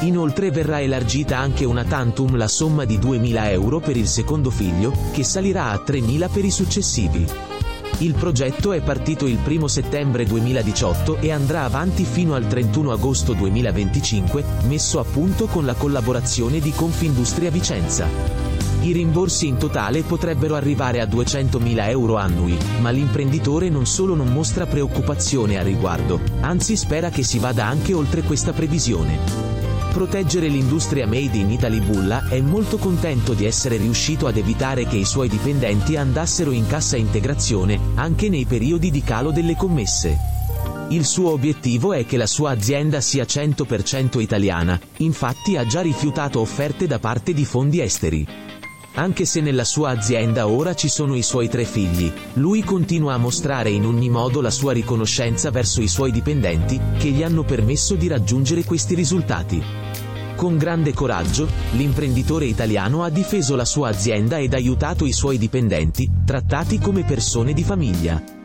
Inoltre 0.01 0.51
verrà 0.51 0.83
elargita 0.83 1.39
anche 1.39 1.65
una 1.65 1.85
tantum 1.85 2.37
la 2.37 2.49
somma 2.49 2.85
di 2.85 2.99
2.000 2.99 3.51
euro 3.53 3.81
per 3.81 3.97
il 3.97 4.07
secondo 4.07 4.51
figlio, 4.51 4.93
che 5.13 5.25
salirà 5.25 5.71
a 5.71 5.83
3.000 5.83 6.31
per 6.31 6.45
i 6.45 6.51
successivi. 6.51 7.27
Il 7.99 8.15
progetto 8.15 8.73
è 8.73 8.81
partito 8.81 9.27
il 9.27 9.39
1 9.47 9.69
settembre 9.69 10.25
2018 10.25 11.19
e 11.21 11.31
andrà 11.31 11.63
avanti 11.63 12.05
fino 12.05 12.35
al 12.35 12.47
31 12.47 12.91
agosto 12.91 13.35
2025, 13.35 14.45
messo 14.67 14.99
a 14.99 15.05
punto 15.05 15.47
con 15.47 15.65
la 15.65 15.75
collaborazione 15.75 16.59
di 16.59 16.73
Confindustria 16.73 17.51
Vicenza. 17.51 18.09
I 18.81 18.93
rimborsi 18.93 19.47
in 19.47 19.57
totale 19.57 20.03
potrebbero 20.03 20.57
arrivare 20.57 21.01
a 21.01 21.07
200.000 21.07 21.89
euro 21.89 22.17
annui, 22.17 22.59
ma 22.81 22.91
l'imprenditore 22.91 23.71
non 23.71 23.87
solo 23.87 24.15
non 24.15 24.33
mostra 24.33 24.67
preoccupazione 24.67 25.57
a 25.57 25.63
riguardo, 25.63 26.21
anzi 26.41 26.77
spera 26.77 27.11
che 27.11 27.23
si 27.23 27.39
vada 27.39 27.65
anche 27.65 27.95
oltre 27.95 28.23
questa 28.23 28.53
previsione. 28.53 29.54
Proteggere 29.95 30.49
l'industria 30.49 31.07
made 31.07 31.39
in 31.39 31.53
Italy 31.53 31.79
Bulla 31.79 32.27
è 32.29 32.41
molto 32.41 32.79
contento 32.79 33.33
di 33.33 33.45
essere 33.45 33.77
riuscito 33.77 34.27
ad 34.27 34.37
evitare 34.37 34.89
che 34.89 34.97
i 34.97 35.05
suoi 35.05 35.29
dipendenti 35.29 35.95
andassero 35.95 36.51
in 36.51 36.67
cassa 36.67 36.97
integrazione, 36.97 37.79
anche 37.95 38.29
nei 38.29 38.45
periodi 38.45 38.91
di 38.91 39.03
calo 39.05 39.31
delle 39.31 39.55
commesse. 39.55 40.19
Il 40.89 41.05
suo 41.05 41.31
obiettivo 41.31 41.93
è 41.93 42.05
che 42.07 42.17
la 42.17 42.27
sua 42.27 42.51
azienda 42.51 43.01
sia 43.01 43.23
100% 43.23 44.21
italiana, 44.21 44.79
infatti 44.97 45.57
ha 45.57 45.65
già 45.65 45.81
rifiutato 45.81 46.41
offerte 46.41 46.89
da 46.89 46.99
parte 46.99 47.33
di 47.33 47.45
fondi 47.45 47.81
esteri. 47.81 48.27
Anche 48.97 49.25
se 49.25 49.41
nella 49.41 49.65
sua 49.65 49.91
azienda 49.91 50.47
ora 50.47 50.75
ci 50.75 50.89
sono 50.89 51.17
i 51.17 51.23
suoi 51.23 51.49
tre 51.49 51.65
figli, 51.65 52.13
lui 52.35 52.63
continua 52.63 53.15
a 53.15 53.19
mostrare 53.19 53.71
in 53.71 53.85
ogni 53.85 54.09
modo 54.09 54.41
la 54.41 54.51
sua 54.51 54.73
riconoscenza 54.73 55.51
verso 55.51 55.83
i 55.83 55.89
suoi 55.89 56.13
dipendenti, 56.13 56.81
che 56.97 57.09
gli 57.09 57.25
hanno 57.25 57.43
permesso 57.43 57.97
di 57.97 58.07
raggiungere 58.07 58.63
questi 58.63 58.95
risultati. 58.95 59.61
Con 60.37 60.57
grande 60.57 60.93
coraggio, 60.93 61.49
l'imprenditore 61.73 62.45
italiano 62.45 63.03
ha 63.03 63.11
difeso 63.11 63.57
la 63.57 63.65
sua 63.65 63.89
azienda 63.89 64.39
ed 64.39 64.55
aiutato 64.55 65.07
i 65.07 65.13
suoi 65.13 65.39
dipendenti, 65.39 66.09
trattati 66.25 66.79
come 66.79 67.03
persone 67.03 67.53
di 67.53 67.65
famiglia. 67.65 68.44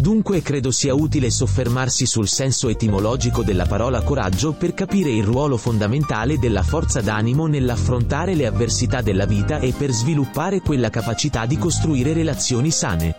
Dunque 0.00 0.40
credo 0.40 0.70
sia 0.70 0.94
utile 0.94 1.28
soffermarsi 1.28 2.06
sul 2.06 2.26
senso 2.26 2.70
etimologico 2.70 3.42
della 3.42 3.66
parola 3.66 4.00
coraggio 4.00 4.52
per 4.52 4.72
capire 4.72 5.10
il 5.10 5.24
ruolo 5.24 5.58
fondamentale 5.58 6.38
della 6.38 6.62
forza 6.62 7.02
d'animo 7.02 7.46
nell'affrontare 7.46 8.34
le 8.34 8.46
avversità 8.46 9.02
della 9.02 9.26
vita 9.26 9.58
e 9.58 9.74
per 9.76 9.90
sviluppare 9.90 10.62
quella 10.62 10.88
capacità 10.88 11.44
di 11.44 11.58
costruire 11.58 12.14
relazioni 12.14 12.70
sane. 12.70 13.14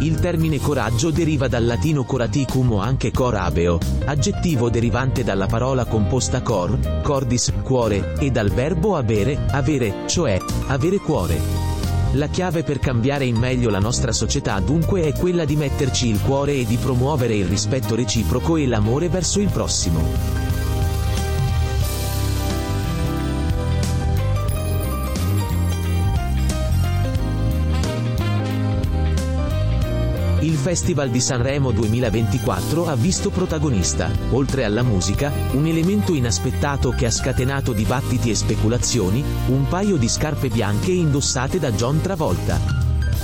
Il 0.00 0.18
termine 0.18 0.58
coraggio 0.58 1.10
deriva 1.10 1.48
dal 1.48 1.66
latino 1.66 2.04
coraticum 2.04 2.72
o 2.72 2.80
anche 2.80 3.10
cor 3.10 3.34
abeo, 3.34 3.78
aggettivo 4.06 4.70
derivante 4.70 5.22
dalla 5.22 5.46
parola 5.46 5.84
composta 5.84 6.40
cor, 6.40 7.02
cordis, 7.02 7.52
cuore, 7.62 8.14
e 8.18 8.30
dal 8.30 8.48
verbo 8.48 8.96
abere, 8.96 9.44
avere, 9.50 10.04
cioè, 10.06 10.38
avere 10.68 10.96
cuore. 10.96 11.75
La 12.12 12.28
chiave 12.28 12.62
per 12.62 12.78
cambiare 12.78 13.24
in 13.24 13.36
meglio 13.36 13.68
la 13.68 13.78
nostra 13.78 14.12
società 14.12 14.58
dunque 14.60 15.02
è 15.02 15.12
quella 15.12 15.44
di 15.44 15.56
metterci 15.56 16.08
il 16.08 16.20
cuore 16.20 16.54
e 16.54 16.64
di 16.64 16.76
promuovere 16.76 17.34
il 17.34 17.46
rispetto 17.46 17.94
reciproco 17.94 18.56
e 18.56 18.66
l'amore 18.66 19.08
verso 19.08 19.40
il 19.40 19.50
prossimo. 19.50 20.45
Il 30.46 30.54
Festival 30.54 31.10
di 31.10 31.20
Sanremo 31.20 31.72
2024 31.72 32.86
ha 32.86 32.94
visto 32.94 33.30
protagonista, 33.30 34.08
oltre 34.30 34.62
alla 34.62 34.84
musica, 34.84 35.32
un 35.54 35.66
elemento 35.66 36.14
inaspettato 36.14 36.90
che 36.90 37.06
ha 37.06 37.10
scatenato 37.10 37.72
dibattiti 37.72 38.30
e 38.30 38.36
speculazioni, 38.36 39.24
un 39.48 39.66
paio 39.66 39.96
di 39.96 40.08
scarpe 40.08 40.48
bianche 40.48 40.92
indossate 40.92 41.58
da 41.58 41.72
John 41.72 42.00
Travolta. 42.00 42.60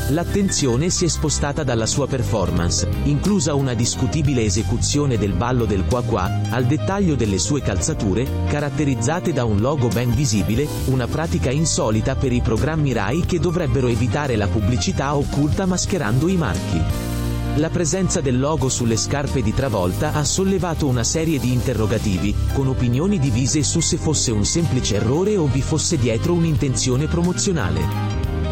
L'attenzione 0.09 0.91
si 0.91 1.05
è 1.05 1.09
spostata 1.09 1.63
dalla 1.63 1.87
sua 1.87 2.09
performance, 2.09 2.89
inclusa 3.05 3.55
una 3.55 3.75
discutibile 3.75 4.43
esecuzione 4.43 5.17
del 5.17 5.35
ballo 5.35 5.65
del 5.65 5.85
qua 5.89 6.03
qua, 6.03 6.29
al 6.51 6.65
dettaglio 6.65 7.15
delle 7.15 7.39
sue 7.39 7.63
calzature, 7.63 8.27
caratterizzate 8.49 9.33
da 9.33 9.45
un 9.45 9.61
logo 9.61 9.87
ben 9.87 10.13
visibile, 10.13 10.67
una 10.87 11.07
pratica 11.07 11.53
insolita 11.53 12.17
per 12.17 12.33
i 12.33 12.41
programmi 12.41 12.93
RAI 12.93 13.25
che 13.25 13.39
dovrebbero 13.39 13.87
evitare 13.87 14.35
la 14.35 14.49
pubblicità 14.49 15.15
occulta 15.15 15.67
mascherando 15.67 16.27
i 16.27 16.37
marchi. 16.37 17.12
La 17.57 17.69
presenza 17.69 18.23
del 18.23 18.41
logo 18.41 18.71
sulle 18.71 18.97
scarpe 18.97 19.43
di 19.43 19.53
Travolta 19.53 20.15
ha 20.15 20.25
sollevato 20.25 20.87
una 20.87 21.05
serie 21.05 21.38
di 21.38 21.53
interrogativi, 21.53 22.35
con 22.55 22.67
opinioni 22.67 23.19
divise 23.19 23.62
su 23.62 23.81
se 23.81 23.99
fosse 23.99 24.33
un 24.33 24.47
semplice 24.47 24.97
errore 24.97 25.37
o 25.37 25.45
vi 25.45 25.61
fosse 25.61 25.99
dietro 25.99 26.33
un'intenzione 26.33 27.07
promozionale. 27.09 27.81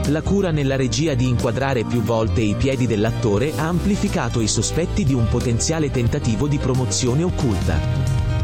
La 0.08 0.20
cura 0.20 0.50
nella 0.50 0.76
regia 0.76 1.14
di 1.14 1.26
inquadrare 1.26 1.84
più 1.84 2.02
volte 2.02 2.42
i 2.42 2.54
piedi 2.56 2.86
dell'attore 2.86 3.52
ha 3.56 3.68
amplificato 3.68 4.42
i 4.42 4.48
sospetti 4.48 5.04
di 5.04 5.14
un 5.14 5.26
potenziale 5.28 5.90
tentativo 5.90 6.46
di 6.46 6.58
promozione 6.58 7.22
occulta. 7.22 7.78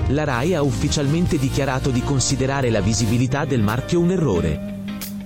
La 0.08 0.24
RAI 0.24 0.54
ha 0.54 0.62
ufficialmente 0.62 1.38
dichiarato 1.38 1.90
di 1.90 2.00
considerare 2.00 2.70
la 2.70 2.80
visibilità 2.80 3.44
del 3.44 3.60
marchio 3.60 4.00
un 4.00 4.10
errore. 4.10 4.75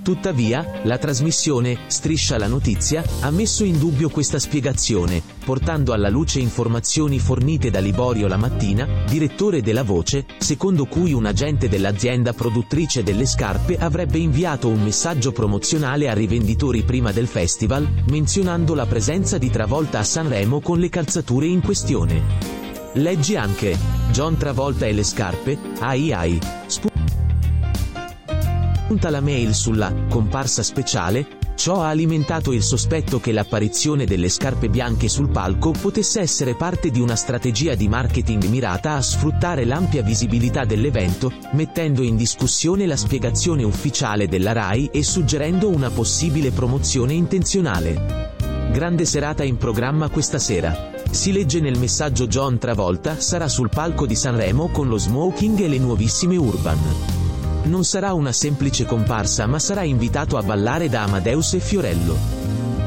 Tuttavia, 0.03 0.81
la 0.85 0.97
trasmissione 0.97 1.81
Striscia 1.87 2.39
la 2.39 2.47
notizia 2.47 3.05
ha 3.21 3.31
messo 3.31 3.65
in 3.65 3.79
dubbio 3.79 4.09
questa 4.09 4.39
spiegazione, 4.39 5.23
portando 5.45 5.93
alla 5.93 6.09
luce 6.09 6.41
informazioni 6.41 7.19
fornite 7.19 7.71
da 7.71 7.81
Liborio 7.81 8.27
La 8.27 8.39
Mattina, 8.39 9.05
direttore 9.07 9.61
della 9.61 9.83
Voce, 9.83 10.25
secondo 10.39 10.87
cui 10.87 11.13
un 11.13 11.27
agente 11.27 11.69
dell'azienda 11.69 12.33
produttrice 12.33 13.03
delle 13.03 13.27
scarpe 13.27 13.77
avrebbe 13.77 14.19
inviato 14.19 14.69
un 14.69 14.83
messaggio 14.83 15.33
promozionale 15.33 16.09
a 16.09 16.15
rivenditori 16.15 16.83
prima 16.83 17.13
del 17.13 17.27
festival, 17.27 17.87
menzionando 18.09 18.75
la 18.75 18.87
presenza 18.87 19.37
di 19.37 19.51
Travolta 19.51 19.99
a 19.99 20.05
Sanremo 20.05 20.61
con 20.61 20.79
le 20.79 20.89
calzature 20.89 21.47
in 21.47 21.61
questione. 21.61 22.23
Leggi 22.95 23.37
anche 23.37 23.77
John 24.11 24.37
Travolta 24.37 24.87
e 24.87 24.93
le 24.93 25.05
scarpe, 25.05 25.59
ai 25.79 26.13
ai. 26.13 26.39
Punta 28.91 29.09
la 29.09 29.21
mail 29.21 29.55
sulla 29.55 29.95
comparsa 30.09 30.65
speciale, 30.65 31.25
ciò 31.55 31.81
ha 31.81 31.91
alimentato 31.91 32.51
il 32.51 32.61
sospetto 32.61 33.21
che 33.21 33.31
l'apparizione 33.31 34.05
delle 34.05 34.29
scarpe 34.29 34.69
bianche 34.69 35.09
sul 35.09 35.29
palco 35.29 35.71
potesse 35.71 36.19
essere 36.19 36.57
parte 36.57 36.91
di 36.91 36.99
una 36.99 37.15
strategia 37.15 37.77
di 37.77 37.87
marketing 37.87 38.47
mirata 38.47 38.95
a 38.95 39.01
sfruttare 39.01 39.65
l'ampia 39.65 40.03
visibilità 40.03 40.65
dell'evento, 40.65 41.33
mettendo 41.53 42.03
in 42.03 42.17
discussione 42.17 42.85
la 42.85 42.97
spiegazione 42.97 43.63
ufficiale 43.63 44.27
della 44.27 44.51
RAI 44.51 44.91
e 44.93 45.05
suggerendo 45.05 45.69
una 45.69 45.91
possibile 45.91 46.51
promozione 46.51 47.13
intenzionale. 47.13 48.35
Grande 48.73 49.05
serata 49.05 49.45
in 49.45 49.57
programma 49.57 50.09
questa 50.09 50.41
sera. 50.41 50.91
Si 51.09 51.31
legge 51.31 51.61
nel 51.61 51.79
messaggio 51.79 52.27
John 52.27 52.59
Travolta 52.59 53.21
sarà 53.21 53.47
sul 53.47 53.69
palco 53.69 54.05
di 54.05 54.17
Sanremo 54.17 54.67
con 54.71 54.89
lo 54.89 54.99
smoking 54.99 55.61
e 55.61 55.69
le 55.69 55.79
nuovissime 55.79 56.37
Urban. 56.37 57.20
Non 57.63 57.85
sarà 57.85 58.15
una 58.15 58.33
semplice 58.33 58.87
comparsa 58.87 59.47
ma 59.47 59.59
sarà 59.59 59.83
invitato 59.83 60.37
a 60.39 60.43
ballare 60.43 60.89
da 60.89 61.03
Amadeus 61.03 61.55
e 61.55 61.61
Fiorello. 61.61 62.17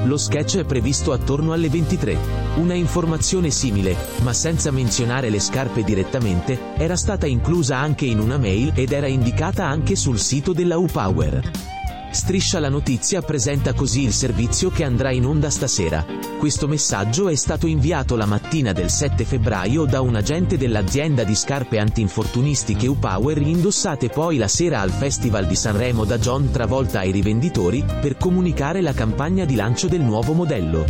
Lo 0.06 0.18
sketch 0.18 0.58
è 0.58 0.66
previsto 0.66 1.14
attorno 1.14 1.54
alle 1.54 1.70
23. 1.70 2.18
Una 2.56 2.74
informazione 2.74 3.52
simile, 3.52 3.96
ma 4.22 4.34
senza 4.34 4.72
menzionare 4.72 5.30
le 5.30 5.40
scarpe 5.40 5.84
direttamente, 5.84 6.74
era 6.76 6.98
stata 6.98 7.26
inclusa 7.26 7.78
anche 7.78 8.06
in 8.06 8.20
una 8.20 8.38
mail 8.38 8.72
ed 8.76 8.92
era 8.92 9.08
indicata 9.08 9.66
anche 9.66 9.96
sul 9.96 10.20
sito 10.20 10.52
della 10.52 10.78
U-Power. 10.78 11.73
Striscia 12.14 12.60
la 12.60 12.70
notizia 12.70 13.24
presenta 13.24 13.74
così 13.74 14.04
il 14.04 14.14
servizio 14.14 14.70
che 14.70 14.84
andrà 14.84 15.10
in 15.10 15.26
onda 15.26 15.50
stasera. 15.50 16.06
Questo 16.38 16.68
messaggio 16.68 17.28
è 17.28 17.34
stato 17.34 17.66
inviato 17.66 18.16
la 18.16 18.28
mattina 18.28 18.72
del 18.72 18.92
7 18.92 19.26
febbraio 19.26 19.86
da 19.86 20.00
un 20.00 20.16
agente 20.16 20.56
dell'azienda 20.56 21.24
di 21.24 21.34
scarpe 21.34 21.80
antinfortunistiche 21.80 22.86
U-Power 22.86 23.42
indossate 23.42 24.10
poi 24.10 24.38
la 24.38 24.48
sera 24.48 24.80
al 24.80 24.92
Festival 24.92 25.48
di 25.48 25.56
Sanremo 25.56 26.06
da 26.06 26.20
John 26.20 26.52
Travolta 26.52 27.00
ai 27.00 27.10
rivenditori, 27.10 27.84
per 27.84 28.16
comunicare 28.18 28.82
la 28.82 28.94
campagna 28.94 29.44
di 29.44 29.56
lancio 29.56 29.88
del 29.88 30.02
nuovo 30.02 30.34
modello. 30.34 30.86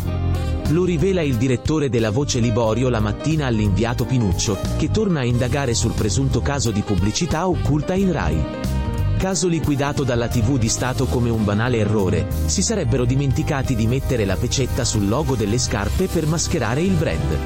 Lo 0.71 0.83
rivela 0.83 1.21
il 1.21 1.37
direttore 1.37 1.87
della 1.87 2.11
Voce 2.11 2.39
Liborio 2.39 2.89
la 2.89 2.99
mattina 2.99 3.45
all'inviato 3.45 4.03
Pinuccio, 4.03 4.57
che 4.77 4.91
torna 4.91 5.21
a 5.21 5.25
indagare 5.25 5.73
sul 5.73 5.93
presunto 5.93 6.41
caso 6.41 6.69
di 6.71 6.81
pubblicità 6.81 7.47
occulta 7.47 7.93
in 7.93 8.11
Rai 8.11 8.81
caso 9.23 9.47
liquidato 9.47 10.03
dalla 10.03 10.27
TV 10.27 10.57
di 10.57 10.67
Stato 10.67 11.05
come 11.05 11.29
un 11.29 11.45
banale 11.45 11.77
errore, 11.77 12.27
si 12.47 12.61
sarebbero 12.61 13.05
dimenticati 13.05 13.73
di 13.73 13.87
mettere 13.87 14.25
la 14.25 14.35
pecetta 14.35 14.83
sul 14.83 15.07
logo 15.07 15.35
delle 15.35 15.57
scarpe 15.57 16.07
per 16.07 16.27
mascherare 16.27 16.81
il 16.81 16.91
brand. 16.91 17.37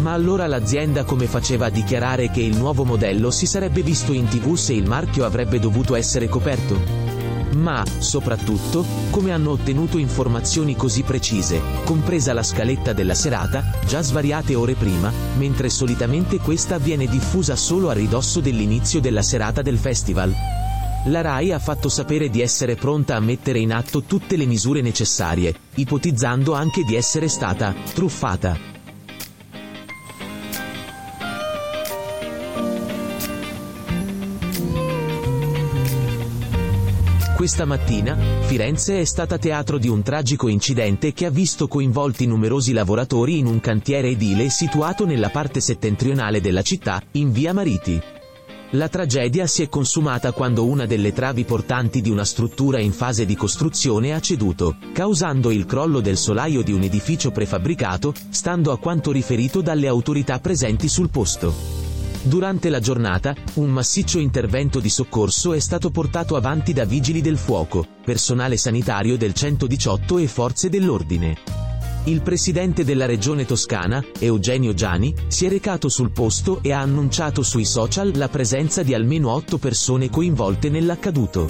Ma 0.00 0.14
allora 0.14 0.46
l'azienda 0.46 1.04
come 1.04 1.26
faceva 1.26 1.66
a 1.66 1.68
dichiarare 1.68 2.30
che 2.30 2.40
il 2.40 2.56
nuovo 2.56 2.84
modello 2.84 3.30
si 3.30 3.44
sarebbe 3.44 3.82
visto 3.82 4.14
in 4.14 4.26
TV 4.26 4.54
se 4.54 4.72
il 4.72 4.88
marchio 4.88 5.26
avrebbe 5.26 5.58
dovuto 5.58 5.96
essere 5.96 6.30
coperto? 6.30 6.80
Ma, 7.56 7.84
soprattutto, 7.98 8.82
come 9.10 9.32
hanno 9.32 9.50
ottenuto 9.50 9.98
informazioni 9.98 10.74
così 10.76 11.02
precise, 11.02 11.60
compresa 11.84 12.32
la 12.32 12.42
scaletta 12.42 12.94
della 12.94 13.12
serata, 13.12 13.62
già 13.86 14.00
svariate 14.00 14.54
ore 14.54 14.76
prima, 14.76 15.12
mentre 15.36 15.68
solitamente 15.68 16.38
questa 16.38 16.78
viene 16.78 17.06
diffusa 17.06 17.54
solo 17.54 17.90
a 17.90 17.92
ridosso 17.92 18.40
dell'inizio 18.40 18.98
della 18.98 19.20
serata 19.20 19.60
del 19.60 19.76
festival? 19.76 20.61
La 21.06 21.20
RAI 21.20 21.50
ha 21.50 21.58
fatto 21.58 21.88
sapere 21.88 22.30
di 22.30 22.40
essere 22.40 22.76
pronta 22.76 23.16
a 23.16 23.20
mettere 23.20 23.58
in 23.58 23.72
atto 23.72 24.02
tutte 24.02 24.36
le 24.36 24.46
misure 24.46 24.82
necessarie, 24.82 25.52
ipotizzando 25.74 26.52
anche 26.52 26.84
di 26.84 26.94
essere 26.94 27.26
stata 27.26 27.74
truffata. 27.92 28.56
Questa 37.34 37.64
mattina, 37.64 38.16
Firenze 38.42 39.00
è 39.00 39.04
stata 39.04 39.38
teatro 39.38 39.78
di 39.78 39.88
un 39.88 40.02
tragico 40.04 40.46
incidente 40.46 41.12
che 41.12 41.26
ha 41.26 41.30
visto 41.30 41.66
coinvolti 41.66 42.26
numerosi 42.26 42.72
lavoratori 42.72 43.38
in 43.38 43.46
un 43.46 43.58
cantiere 43.58 44.10
edile 44.10 44.48
situato 44.50 45.04
nella 45.04 45.30
parte 45.30 45.60
settentrionale 45.60 46.40
della 46.40 46.62
città, 46.62 47.02
in 47.12 47.32
via 47.32 47.52
Mariti. 47.52 48.00
La 48.74 48.88
tragedia 48.88 49.46
si 49.46 49.62
è 49.62 49.68
consumata 49.68 50.32
quando 50.32 50.64
una 50.64 50.86
delle 50.86 51.12
travi 51.12 51.44
portanti 51.44 52.00
di 52.00 52.08
una 52.08 52.24
struttura 52.24 52.80
in 52.80 52.92
fase 52.92 53.26
di 53.26 53.36
costruzione 53.36 54.14
ha 54.14 54.20
ceduto, 54.20 54.76
causando 54.94 55.50
il 55.50 55.66
crollo 55.66 56.00
del 56.00 56.16
solaio 56.16 56.62
di 56.62 56.72
un 56.72 56.82
edificio 56.82 57.30
prefabbricato, 57.32 58.14
stando 58.30 58.72
a 58.72 58.78
quanto 58.78 59.12
riferito 59.12 59.60
dalle 59.60 59.88
autorità 59.88 60.38
presenti 60.38 60.88
sul 60.88 61.10
posto. 61.10 61.54
Durante 62.22 62.70
la 62.70 62.80
giornata, 62.80 63.34
un 63.54 63.68
massiccio 63.68 64.18
intervento 64.18 64.80
di 64.80 64.88
soccorso 64.88 65.52
è 65.52 65.58
stato 65.58 65.90
portato 65.90 66.34
avanti 66.34 66.72
da 66.72 66.86
vigili 66.86 67.20
del 67.20 67.36
fuoco, 67.36 67.86
personale 68.02 68.56
sanitario 68.56 69.18
del 69.18 69.34
118 69.34 70.16
e 70.16 70.26
forze 70.26 70.70
dell'ordine. 70.70 71.71
Il 72.04 72.20
presidente 72.22 72.84
della 72.84 73.06
regione 73.06 73.44
toscana, 73.44 74.04
Eugenio 74.18 74.74
Giani, 74.74 75.14
si 75.28 75.46
è 75.46 75.48
recato 75.48 75.88
sul 75.88 76.10
posto 76.10 76.58
e 76.60 76.72
ha 76.72 76.80
annunciato 76.80 77.44
sui 77.44 77.64
social 77.64 78.10
la 78.16 78.28
presenza 78.28 78.82
di 78.82 78.92
almeno 78.92 79.30
otto 79.30 79.56
persone 79.56 80.10
coinvolte 80.10 80.68
nell'accaduto. 80.68 81.48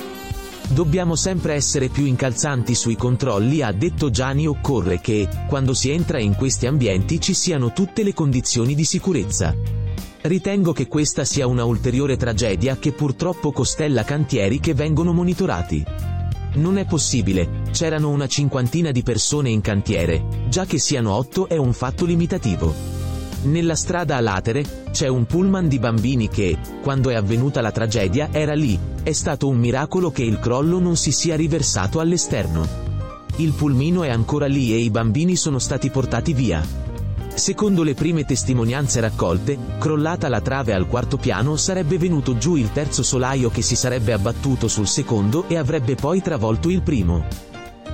Dobbiamo 0.68 1.16
sempre 1.16 1.54
essere 1.54 1.88
più 1.88 2.04
incalzanti 2.04 2.74
sui 2.74 2.96
controlli, 2.96 3.62
ha 3.62 3.72
detto 3.72 4.10
Gianni. 4.10 4.46
Occorre 4.46 5.00
che, 5.00 5.26
quando 5.48 5.72
si 5.72 5.90
entra 5.90 6.18
in 6.18 6.34
questi 6.34 6.66
ambienti, 6.66 7.18
ci 7.18 7.32
siano 7.32 7.72
tutte 7.72 8.02
le 8.02 8.12
condizioni 8.12 8.74
di 8.74 8.84
sicurezza. 8.84 9.56
Ritengo 10.20 10.74
che 10.74 10.86
questa 10.86 11.24
sia 11.24 11.46
una 11.46 11.64
ulteriore 11.64 12.18
tragedia 12.18 12.76
che 12.76 12.92
purtroppo 12.92 13.52
costella 13.52 14.04
cantieri 14.04 14.60
che 14.60 14.74
vengono 14.74 15.14
monitorati. 15.14 16.11
Non 16.54 16.76
è 16.76 16.84
possibile, 16.84 17.62
c'erano 17.70 18.10
una 18.10 18.26
cinquantina 18.26 18.90
di 18.90 19.02
persone 19.02 19.48
in 19.48 19.62
cantiere, 19.62 20.22
già 20.48 20.66
che 20.66 20.78
siano 20.78 21.12
otto 21.14 21.48
è 21.48 21.56
un 21.56 21.72
fatto 21.72 22.04
limitativo. 22.04 22.74
Nella 23.44 23.74
strada 23.74 24.16
a 24.16 24.20
latere, 24.20 24.84
c'è 24.92 25.08
un 25.08 25.24
pullman 25.24 25.66
di 25.66 25.78
bambini 25.78 26.28
che, 26.28 26.58
quando 26.82 27.08
è 27.08 27.14
avvenuta 27.14 27.62
la 27.62 27.72
tragedia, 27.72 28.28
era 28.30 28.52
lì, 28.52 28.78
è 29.02 29.12
stato 29.12 29.48
un 29.48 29.56
miracolo 29.56 30.10
che 30.10 30.22
il 30.22 30.38
crollo 30.38 30.78
non 30.78 30.96
si 30.96 31.10
sia 31.10 31.36
riversato 31.36 32.00
all'esterno. 32.00 32.68
Il 33.36 33.52
pulmino 33.52 34.02
è 34.02 34.10
ancora 34.10 34.46
lì 34.46 34.74
e 34.74 34.76
i 34.76 34.90
bambini 34.90 35.36
sono 35.36 35.58
stati 35.58 35.88
portati 35.88 36.34
via. 36.34 36.62
Secondo 37.34 37.82
le 37.82 37.94
prime 37.94 38.24
testimonianze 38.24 39.00
raccolte, 39.00 39.58
crollata 39.78 40.28
la 40.28 40.40
trave 40.40 40.74
al 40.74 40.86
quarto 40.86 41.16
piano 41.16 41.56
sarebbe 41.56 41.98
venuto 41.98 42.36
giù 42.36 42.56
il 42.56 42.70
terzo 42.72 43.02
solaio 43.02 43.50
che 43.50 43.62
si 43.62 43.74
sarebbe 43.74 44.12
abbattuto 44.12 44.68
sul 44.68 44.86
secondo 44.86 45.48
e 45.48 45.56
avrebbe 45.56 45.94
poi 45.94 46.20
travolto 46.20 46.68
il 46.68 46.82
primo. 46.82 47.24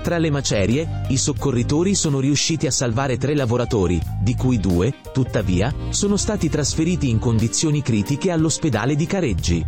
Tra 0.02 0.18
le 0.18 0.30
macerie, 0.30 1.02
i 1.08 1.16
soccorritori 1.16 1.94
sono 1.94 2.20
riusciti 2.20 2.66
a 2.66 2.70
salvare 2.70 3.16
tre 3.16 3.34
lavoratori, 3.34 4.00
di 4.20 4.34
cui 4.34 4.58
due, 4.58 4.94
tuttavia, 5.12 5.72
sono 5.90 6.16
stati 6.16 6.48
trasferiti 6.48 7.08
in 7.08 7.18
condizioni 7.18 7.80
critiche 7.82 8.30
all'ospedale 8.30 8.96
di 8.96 9.06
Careggi. 9.06 9.66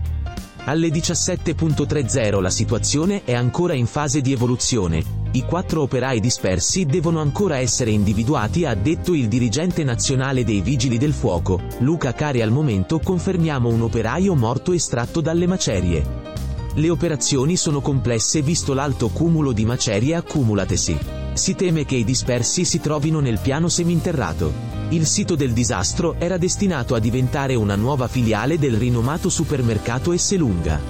Alle 0.67 0.89
17.30 0.89 2.41
la 2.41 2.51
situazione 2.51 3.23
è 3.25 3.33
ancora 3.33 3.73
in 3.73 3.87
fase 3.87 4.21
di 4.21 4.33
evoluzione. 4.33 5.03
I 5.33 5.45
quattro 5.45 5.83
operai 5.83 6.21
dispersi 6.21 6.85
devono 6.85 7.21
ancora 7.21 7.59
essere 7.59 7.91
individuati, 7.91 8.67
ha 8.67 8.75
detto 8.75 9.15
il 9.15 9.29
dirigente 9.29 9.85
nazionale 9.85 10.45
dei 10.45 10.61
Vigili 10.61 10.99
del 10.99 11.15
Fuoco, 11.15 11.61
Luca 11.79 12.13
Cari. 12.13 12.43
Al 12.43 12.51
momento 12.51 12.99
confermiamo 12.99 13.69
un 13.69 13.83
operaio 13.83 14.35
morto 14.35 14.73
estratto 14.73 15.21
dalle 15.21 15.47
macerie. 15.47 16.40
Le 16.75 16.89
operazioni 16.89 17.57
sono 17.57 17.81
complesse 17.81 18.43
visto 18.43 18.75
l'alto 18.75 19.09
cumulo 19.09 19.51
di 19.51 19.65
macerie 19.65 20.15
accumulatesi. 20.15 20.97
Si 21.33 21.57
teme 21.57 21.85
che 21.85 21.97
i 21.97 22.05
dispersi 22.05 22.65
si 22.65 22.81
trovino 22.81 23.19
nel 23.19 23.41
piano 23.41 23.69
seminterrato. 23.69 24.53
Il 24.91 25.05
sito 25.07 25.35
del 25.35 25.53
disastro 25.53 26.15
era 26.19 26.37
destinato 26.37 26.95
a 26.95 27.01
diventare 27.01 27.57
una 27.57 27.75
nuova 27.75 28.07
filiale 28.07 28.57
del 28.59 28.77
rinomato 28.77 29.29
supermercato 29.29 30.13
Esselunga. 30.13 30.81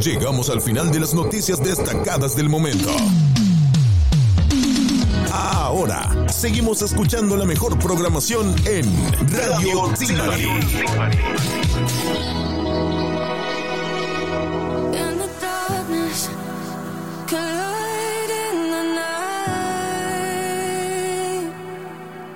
Llegamos 0.00 0.50
al 0.50 0.60
final 0.60 0.90
de 0.90 1.00
las 1.00 1.14
noticias 1.14 1.62
destacadas 1.62 2.34
del 2.36 2.48
momento. 2.48 2.94
Ahora, 5.76 6.08
seguimos 6.32 6.80
escuchando 6.80 7.36
la 7.36 7.44
mejor 7.44 7.78
programación 7.78 8.56
en 8.64 8.86
Radio 9.30 9.88
night. 9.88 10.48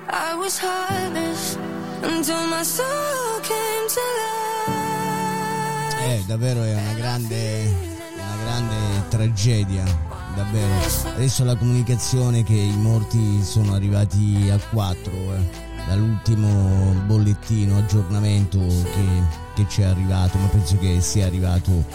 I 0.07 0.35
was 0.35 0.59
heartless 0.59 1.57
until 2.03 2.45
my 2.45 2.61
soul 2.61 3.39
came 3.41 3.87
to 3.89 4.01
life. 4.19 5.95
Eh, 6.05 6.23
davvero 6.27 6.61
è 6.63 6.73
una 6.73 6.93
grande, 6.93 7.73
una 8.13 8.35
grande 8.43 8.75
tragedia. 9.09 10.10
Davvero. 10.41 10.73
Adesso 11.15 11.43
la 11.43 11.55
comunicazione 11.55 12.41
che 12.41 12.55
i 12.55 12.75
morti 12.75 13.43
sono 13.43 13.75
arrivati 13.75 14.49
a 14.51 14.57
4 14.57 15.11
dall'ultimo 15.87 16.93
bollettino, 17.05 17.77
aggiornamento 17.77 18.57
che, 18.57 19.23
che 19.53 19.65
ci 19.69 19.81
è 19.81 19.85
arrivato, 19.85 20.39
ma 20.39 20.47
penso 20.47 20.77
che 20.79 20.99
sia 20.99 21.27
arrivato 21.27 21.85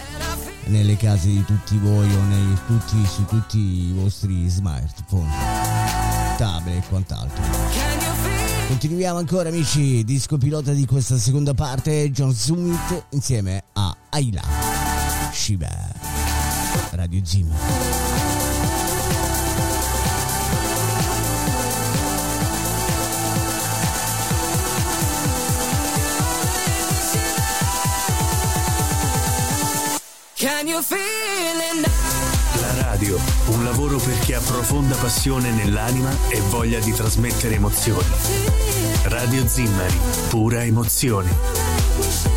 nelle 0.67 0.95
case 0.95 1.27
di 1.27 1.43
tutti 1.43 1.77
voi 1.77 2.09
o 2.13 2.21
nei, 2.23 2.57
tutti, 2.67 3.05
su 3.05 3.25
tutti 3.25 3.57
i 3.57 3.91
vostri 3.93 4.47
smartphone, 4.47 5.29
tablet 6.37 6.77
e 6.77 6.87
quant'altro. 6.87 7.43
Continuiamo 8.67 9.17
ancora 9.17 9.49
amici, 9.49 10.05
disco 10.05 10.37
pilota 10.37 10.71
di 10.71 10.85
questa 10.85 11.17
seconda 11.17 11.53
parte, 11.53 12.11
John 12.11 12.33
Summit 12.33 13.07
insieme 13.09 13.63
a 13.73 13.93
Ayla 14.09 14.43
Shiba, 15.33 15.69
Radio 16.91 17.21
Zim. 17.25 18.06
La 32.61 32.83
radio, 32.83 33.17
un 33.47 33.63
lavoro 33.63 33.97
per 33.97 34.19
chi 34.19 34.33
ha 34.33 34.39
profonda 34.39 34.95
passione 34.95 35.49
nell'anima 35.49 36.15
e 36.29 36.39
voglia 36.41 36.77
di 36.79 36.91
trasmettere 36.91 37.55
emozioni. 37.55 38.05
Radio 39.05 39.47
Zimmari, 39.47 39.97
pura 40.29 40.63
emozione. 40.63 42.36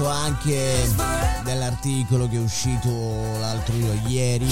Chiesto 0.00 0.08
anche 0.08 0.88
dell'articolo 1.44 2.26
che 2.26 2.36
è 2.36 2.40
uscito 2.40 2.88
l'altro 3.38 3.74
ieri. 4.06 4.46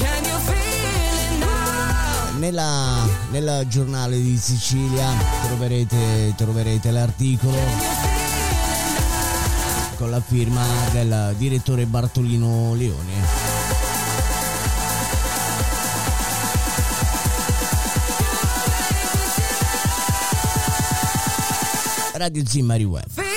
Nella, 2.36 3.08
nel 3.30 3.64
giornale 3.66 4.20
di 4.20 4.36
Sicilia 4.36 5.08
troverete, 5.46 6.34
troverete 6.36 6.90
l'articolo 6.90 7.56
con 9.96 10.10
la 10.10 10.20
firma 10.20 10.66
del 10.92 11.34
direttore 11.38 11.86
Bartolino 11.86 12.74
Leone. 12.74 13.46
Radio 22.12 22.44
Zimmari 22.44 22.84
Web 22.84 23.27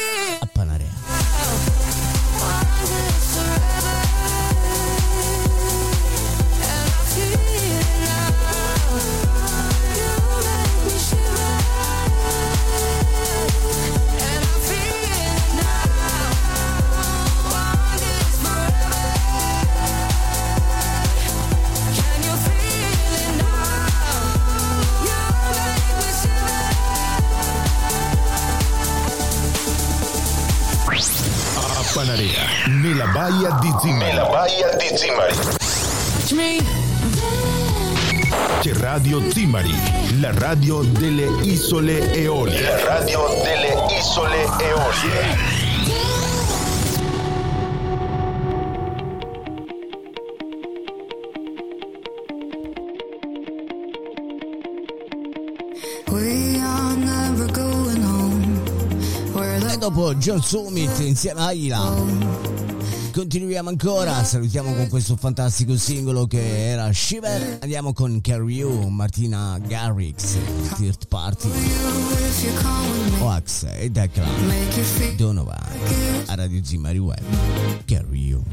C'è 38.61 38.73
Radio 38.75 39.21
Zimmari, 39.31 39.73
la 40.21 40.31
radio 40.31 40.81
delle 40.81 41.25
isole 41.43 42.13
Eolie. 42.13 42.61
La 42.61 42.85
radio 42.85 43.27
delle 43.43 43.97
isole 43.99 44.43
Eolie. 44.59 45.59
We 56.07 56.61
are 56.61 56.95
never 56.95 57.51
going 57.51 58.01
home. 58.01 58.61
We're 59.33 59.69
E 59.69 59.77
dopo 59.77 60.15
John 60.15 60.41
Summit 60.41 60.97
insieme 60.99 61.41
a 61.41 61.51
Ila. 61.51 62.70
Continuiamo 63.11 63.67
ancora, 63.67 64.23
salutiamo 64.23 64.73
con 64.73 64.87
questo 64.87 65.17
fantastico 65.17 65.75
singolo 65.75 66.27
che 66.27 66.69
era 66.69 66.91
Shiver. 66.91 67.57
Andiamo 67.61 67.91
con 67.91 68.21
Carry 68.21 68.55
You, 68.55 68.87
Martina 68.87 69.59
Garrix, 69.59 70.37
Third 70.77 71.07
Party, 71.09 71.49
Oax 73.19 73.67
e 73.75 73.89
Declan, 73.89 74.29
Donovan, 75.17 75.59
a 76.27 76.35
Radio 76.35 76.63
Zimari 76.63 76.99
Web. 76.99 77.23
Carry 77.85 78.27
You. 78.27 78.43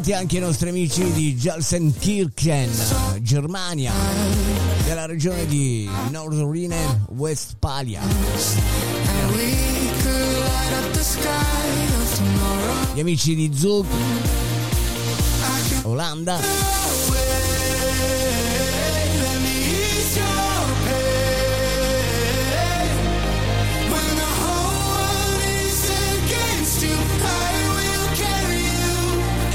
Ben 0.00 0.08
arrivati 0.08 0.12
anche 0.14 0.36
i 0.38 0.40
nostri 0.40 0.70
amici 0.70 1.12
di 1.12 1.36
Gelsenkirchen, 1.36 2.70
Germania, 3.20 3.92
della 4.84 5.04
regione 5.04 5.44
di 5.46 5.86
Nordrhein-Westfalia. 6.10 8.00
Gli 12.94 13.00
amici 13.00 13.34
di 13.34 13.50
Zug, 13.54 13.84
Olanda, 15.82 16.40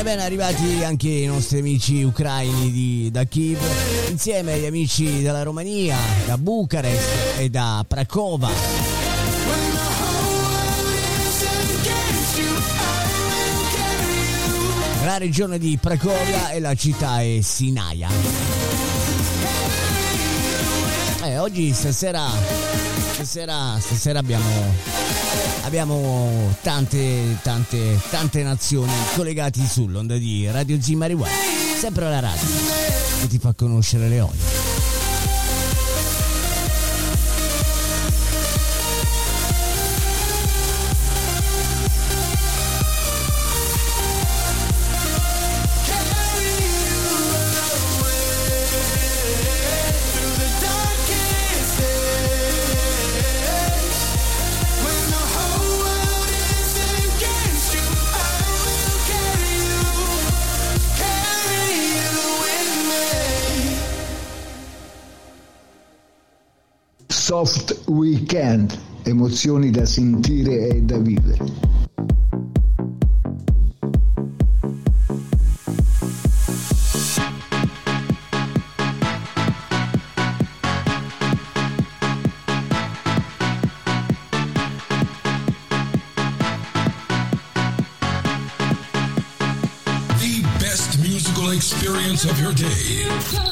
ben 0.06 0.20
arrivati 0.20 0.84
anche 0.84 1.10
i 1.10 1.26
nostri 1.26 1.58
amici 1.58 2.04
ucraini 2.04 2.72
di- 2.72 3.10
da 3.12 3.24
Kiev, 3.24 3.58
insieme 4.12 4.54
agli 4.54 4.68
amici 4.68 5.24
della 5.24 5.42
Romania, 5.42 5.98
da 6.28 6.38
Bucarest 6.38 7.40
e 7.40 7.50
da 7.50 7.84
Prakova. 7.88 8.48
La 15.06 15.18
regione 15.18 15.58
di 15.58 15.76
Pracovia 15.82 16.52
e 16.52 16.60
la 16.60 16.76
città 16.76 17.22
è 17.24 17.40
Sinaia. 17.42 18.10
Eh, 21.24 21.40
oggi 21.40 21.74
stasera, 21.74 22.30
stasera, 23.14 23.80
stasera 23.80 24.20
abbiamo, 24.20 24.46
abbiamo 25.66 26.56
tante, 26.62 27.38
tante, 27.42 28.00
tante 28.12 28.44
nazioni 28.44 28.92
collegate 29.16 29.66
sull'onda 29.66 30.16
di 30.16 30.50
Radio 30.50 30.80
Zimari 30.80 31.14
Web. 31.14 31.32
Sempre 31.80 32.08
la 32.08 32.20
radio 32.20 32.48
che 33.22 33.28
ti 33.28 33.40
fa 33.40 33.54
conoscere 33.54 34.08
le 34.08 34.22
olie. 34.22 34.55
Weekend, 68.36 68.78
emozioni 69.04 69.72
da 69.72 69.86
sentire 69.86 70.68
e 70.68 70.82
da 70.82 70.98
vivere. 70.98 71.74
Of 92.26 92.40
your 92.40 92.54
day. 92.54 93.45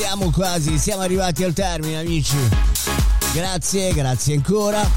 Siamo 0.00 0.30
quasi, 0.30 0.78
siamo 0.78 1.02
arrivati 1.02 1.44
al 1.44 1.52
termine 1.52 1.98
amici. 1.98 2.34
Grazie, 3.34 3.92
grazie 3.92 4.34
ancora. 4.34 4.88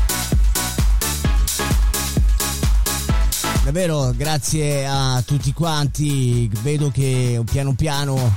Davvero 3.66 4.14
grazie 4.16 4.88
a 4.88 5.22
tutti 5.26 5.52
quanti, 5.52 6.50
vedo 6.62 6.90
che 6.90 7.42
piano 7.52 7.74
piano 7.74 8.34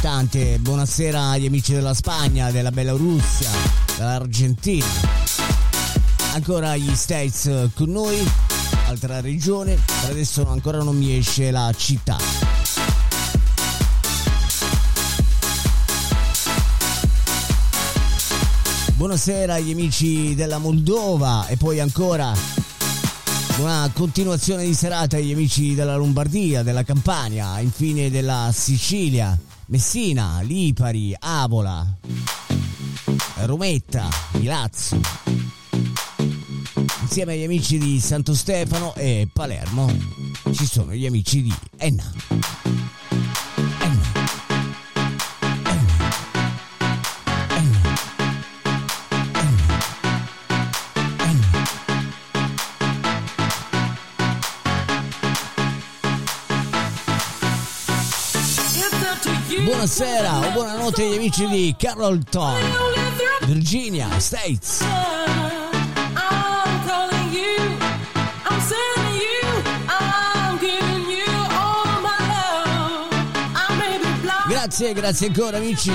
tante, 0.00 0.58
buonasera 0.60 1.30
agli 1.30 1.46
amici 1.46 1.72
della 1.72 1.94
Spagna, 1.94 2.52
della 2.52 2.70
Bielorussia, 2.70 3.50
dell'Argentina, 3.96 4.86
ancora 6.34 6.76
gli 6.76 6.94
States 6.94 7.68
con 7.74 7.90
noi, 7.90 8.16
altra 8.86 9.20
regione, 9.20 9.76
per 10.02 10.10
adesso 10.10 10.48
ancora 10.48 10.84
non 10.84 10.96
mi 10.96 11.16
esce 11.16 11.50
la 11.50 11.72
città. 11.76 12.29
Buonasera 19.00 19.54
agli 19.54 19.70
amici 19.70 20.34
della 20.34 20.58
Moldova 20.58 21.46
e 21.46 21.56
poi 21.56 21.80
ancora 21.80 22.34
una 23.56 23.90
continuazione 23.94 24.66
di 24.66 24.74
serata 24.74 25.16
agli 25.16 25.32
amici 25.32 25.74
della 25.74 25.96
Lombardia, 25.96 26.62
della 26.62 26.82
Campania, 26.82 27.58
infine 27.60 28.10
della 28.10 28.50
Sicilia, 28.52 29.38
Messina, 29.68 30.40
Lipari, 30.42 31.16
Avola. 31.18 31.96
Rometta, 33.46 34.06
Milazzo. 34.32 35.00
Insieme 37.00 37.32
agli 37.32 37.44
amici 37.44 37.78
di 37.78 37.98
Santo 38.00 38.34
Stefano 38.34 38.94
e 38.96 39.26
Palermo 39.32 39.90
ci 40.52 40.66
sono 40.66 40.92
gli 40.92 41.06
amici 41.06 41.40
di 41.40 41.54
Enna. 41.78 42.12
Buonasera 59.80 60.46
o 60.46 60.50
buonanotte 60.52 61.04
agli 61.04 61.14
amici 61.14 61.46
di 61.46 61.74
Carrollton, 61.78 62.60
Virginia, 63.46 64.20
States. 64.20 64.84
Grazie, 74.48 74.92
grazie 74.92 75.26
ancora 75.28 75.56
amici. 75.56 75.90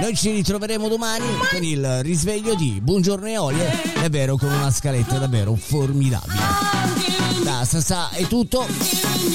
Noi 0.00 0.14
ci 0.14 0.30
ritroveremo 0.30 0.86
domani 0.86 1.26
con 1.50 1.64
il 1.64 2.04
risveglio 2.04 2.54
di 2.54 2.78
Buongiorno 2.80 3.26
e 3.26 3.38
Olie, 3.38 3.72
davvero 4.00 4.36
con 4.36 4.52
una 4.52 4.70
scaletta 4.70 5.18
davvero 5.18 5.56
formidabile. 5.56 6.65
Da 7.64 8.10
è 8.10 8.26
tutto. 8.26 8.66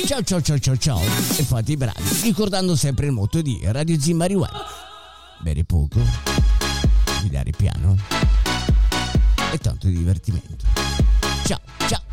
Ciao 0.06 0.22
ciao 0.22 0.42
ciao 0.42 0.60
ciao 0.60 0.78
ciao 0.78 1.02
e 1.02 1.44
fate 1.44 1.72
i 1.72 1.76
bravi, 1.76 2.22
ricordando 2.22 2.76
sempre 2.76 3.08
il 3.08 3.12
motto 3.12 3.42
di 3.42 3.60
Radio 3.64 4.00
Zimmari 4.00 4.36
Web. 4.36 4.52
Bere 5.40 5.64
poco, 5.64 6.00
guidare 7.22 7.50
piano 7.50 7.98
e 9.52 9.58
tanto 9.58 9.88
divertimento. 9.88 10.66
Ciao 11.46 11.60
ciao. 11.88 12.11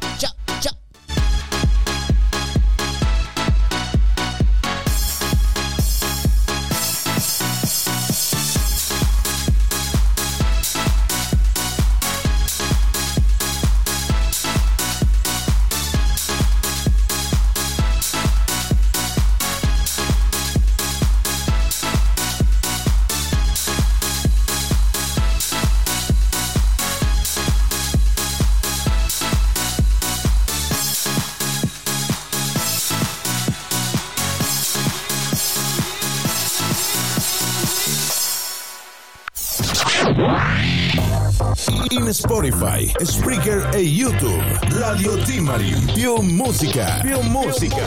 Spotify, 42.28 42.92
Spreaker 43.04 43.70
e 43.72 43.78
YouTube. 43.78 44.58
Radio 44.72 45.16
Timari. 45.22 45.72
Più 45.94 46.16
musica. 46.16 46.98
Più 47.00 47.18
musica. 47.22 47.86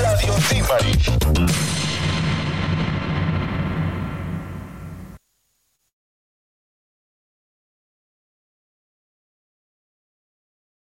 Radio 0.00 0.34
Timari. 0.46 1.73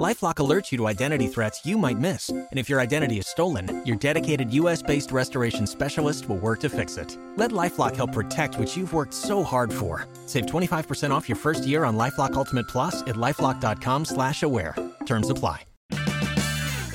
Lifelock 0.00 0.36
alerts 0.36 0.72
you 0.72 0.78
to 0.78 0.86
identity 0.86 1.26
threats 1.26 1.66
you 1.66 1.76
might 1.76 1.98
miss. 1.98 2.30
And 2.30 2.46
if 2.52 2.70
your 2.70 2.80
identity 2.80 3.18
is 3.18 3.26
stolen, 3.26 3.82
your 3.84 3.96
dedicated 3.96 4.50
US 4.54 4.82
based 4.82 5.12
restoration 5.12 5.66
specialist 5.66 6.26
will 6.26 6.38
work 6.38 6.60
to 6.60 6.70
fix 6.70 6.96
it. 6.96 7.18
Let 7.36 7.50
Lifelock 7.50 7.96
help 7.96 8.12
protect 8.12 8.58
what 8.58 8.74
you've 8.74 8.94
worked 8.94 9.12
so 9.12 9.42
hard 9.42 9.70
for. 9.70 10.08
Save 10.24 10.46
25% 10.46 11.10
off 11.10 11.28
your 11.28 11.36
first 11.36 11.66
year 11.66 11.84
on 11.84 11.98
Lifelock 11.98 12.32
Ultimate 12.32 12.66
Plus 12.66 13.02
at 13.02 13.16
lifelock.com 13.16 14.06
slash 14.06 14.42
aware. 14.42 14.74
Terms 15.04 15.28
apply. 15.28 15.64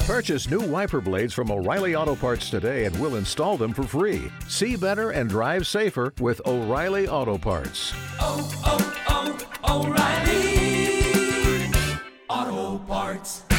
Purchase 0.08 0.50
new 0.50 0.62
wiper 0.62 1.02
blades 1.02 1.34
from 1.34 1.52
O'Reilly 1.52 1.96
Auto 1.96 2.16
Parts 2.16 2.50
today 2.50 2.86
and 2.86 3.00
we'll 3.00 3.18
install 3.18 3.56
them 3.56 3.72
for 3.74 3.84
free. 3.84 4.32
See 4.48 4.76
better 4.76 5.12
and 5.12 5.30
drive 5.30 5.68
safer 5.68 6.12
with 6.20 6.42
O'Reilly 6.48 7.08
Auto 7.08 7.38
Parts. 7.38 7.94
oh, 8.20 8.50
oh, 8.66 9.46
oh 9.64 9.86
O'Reilly 9.86 10.55
Auto 12.28 12.80
Parts. 12.88 13.55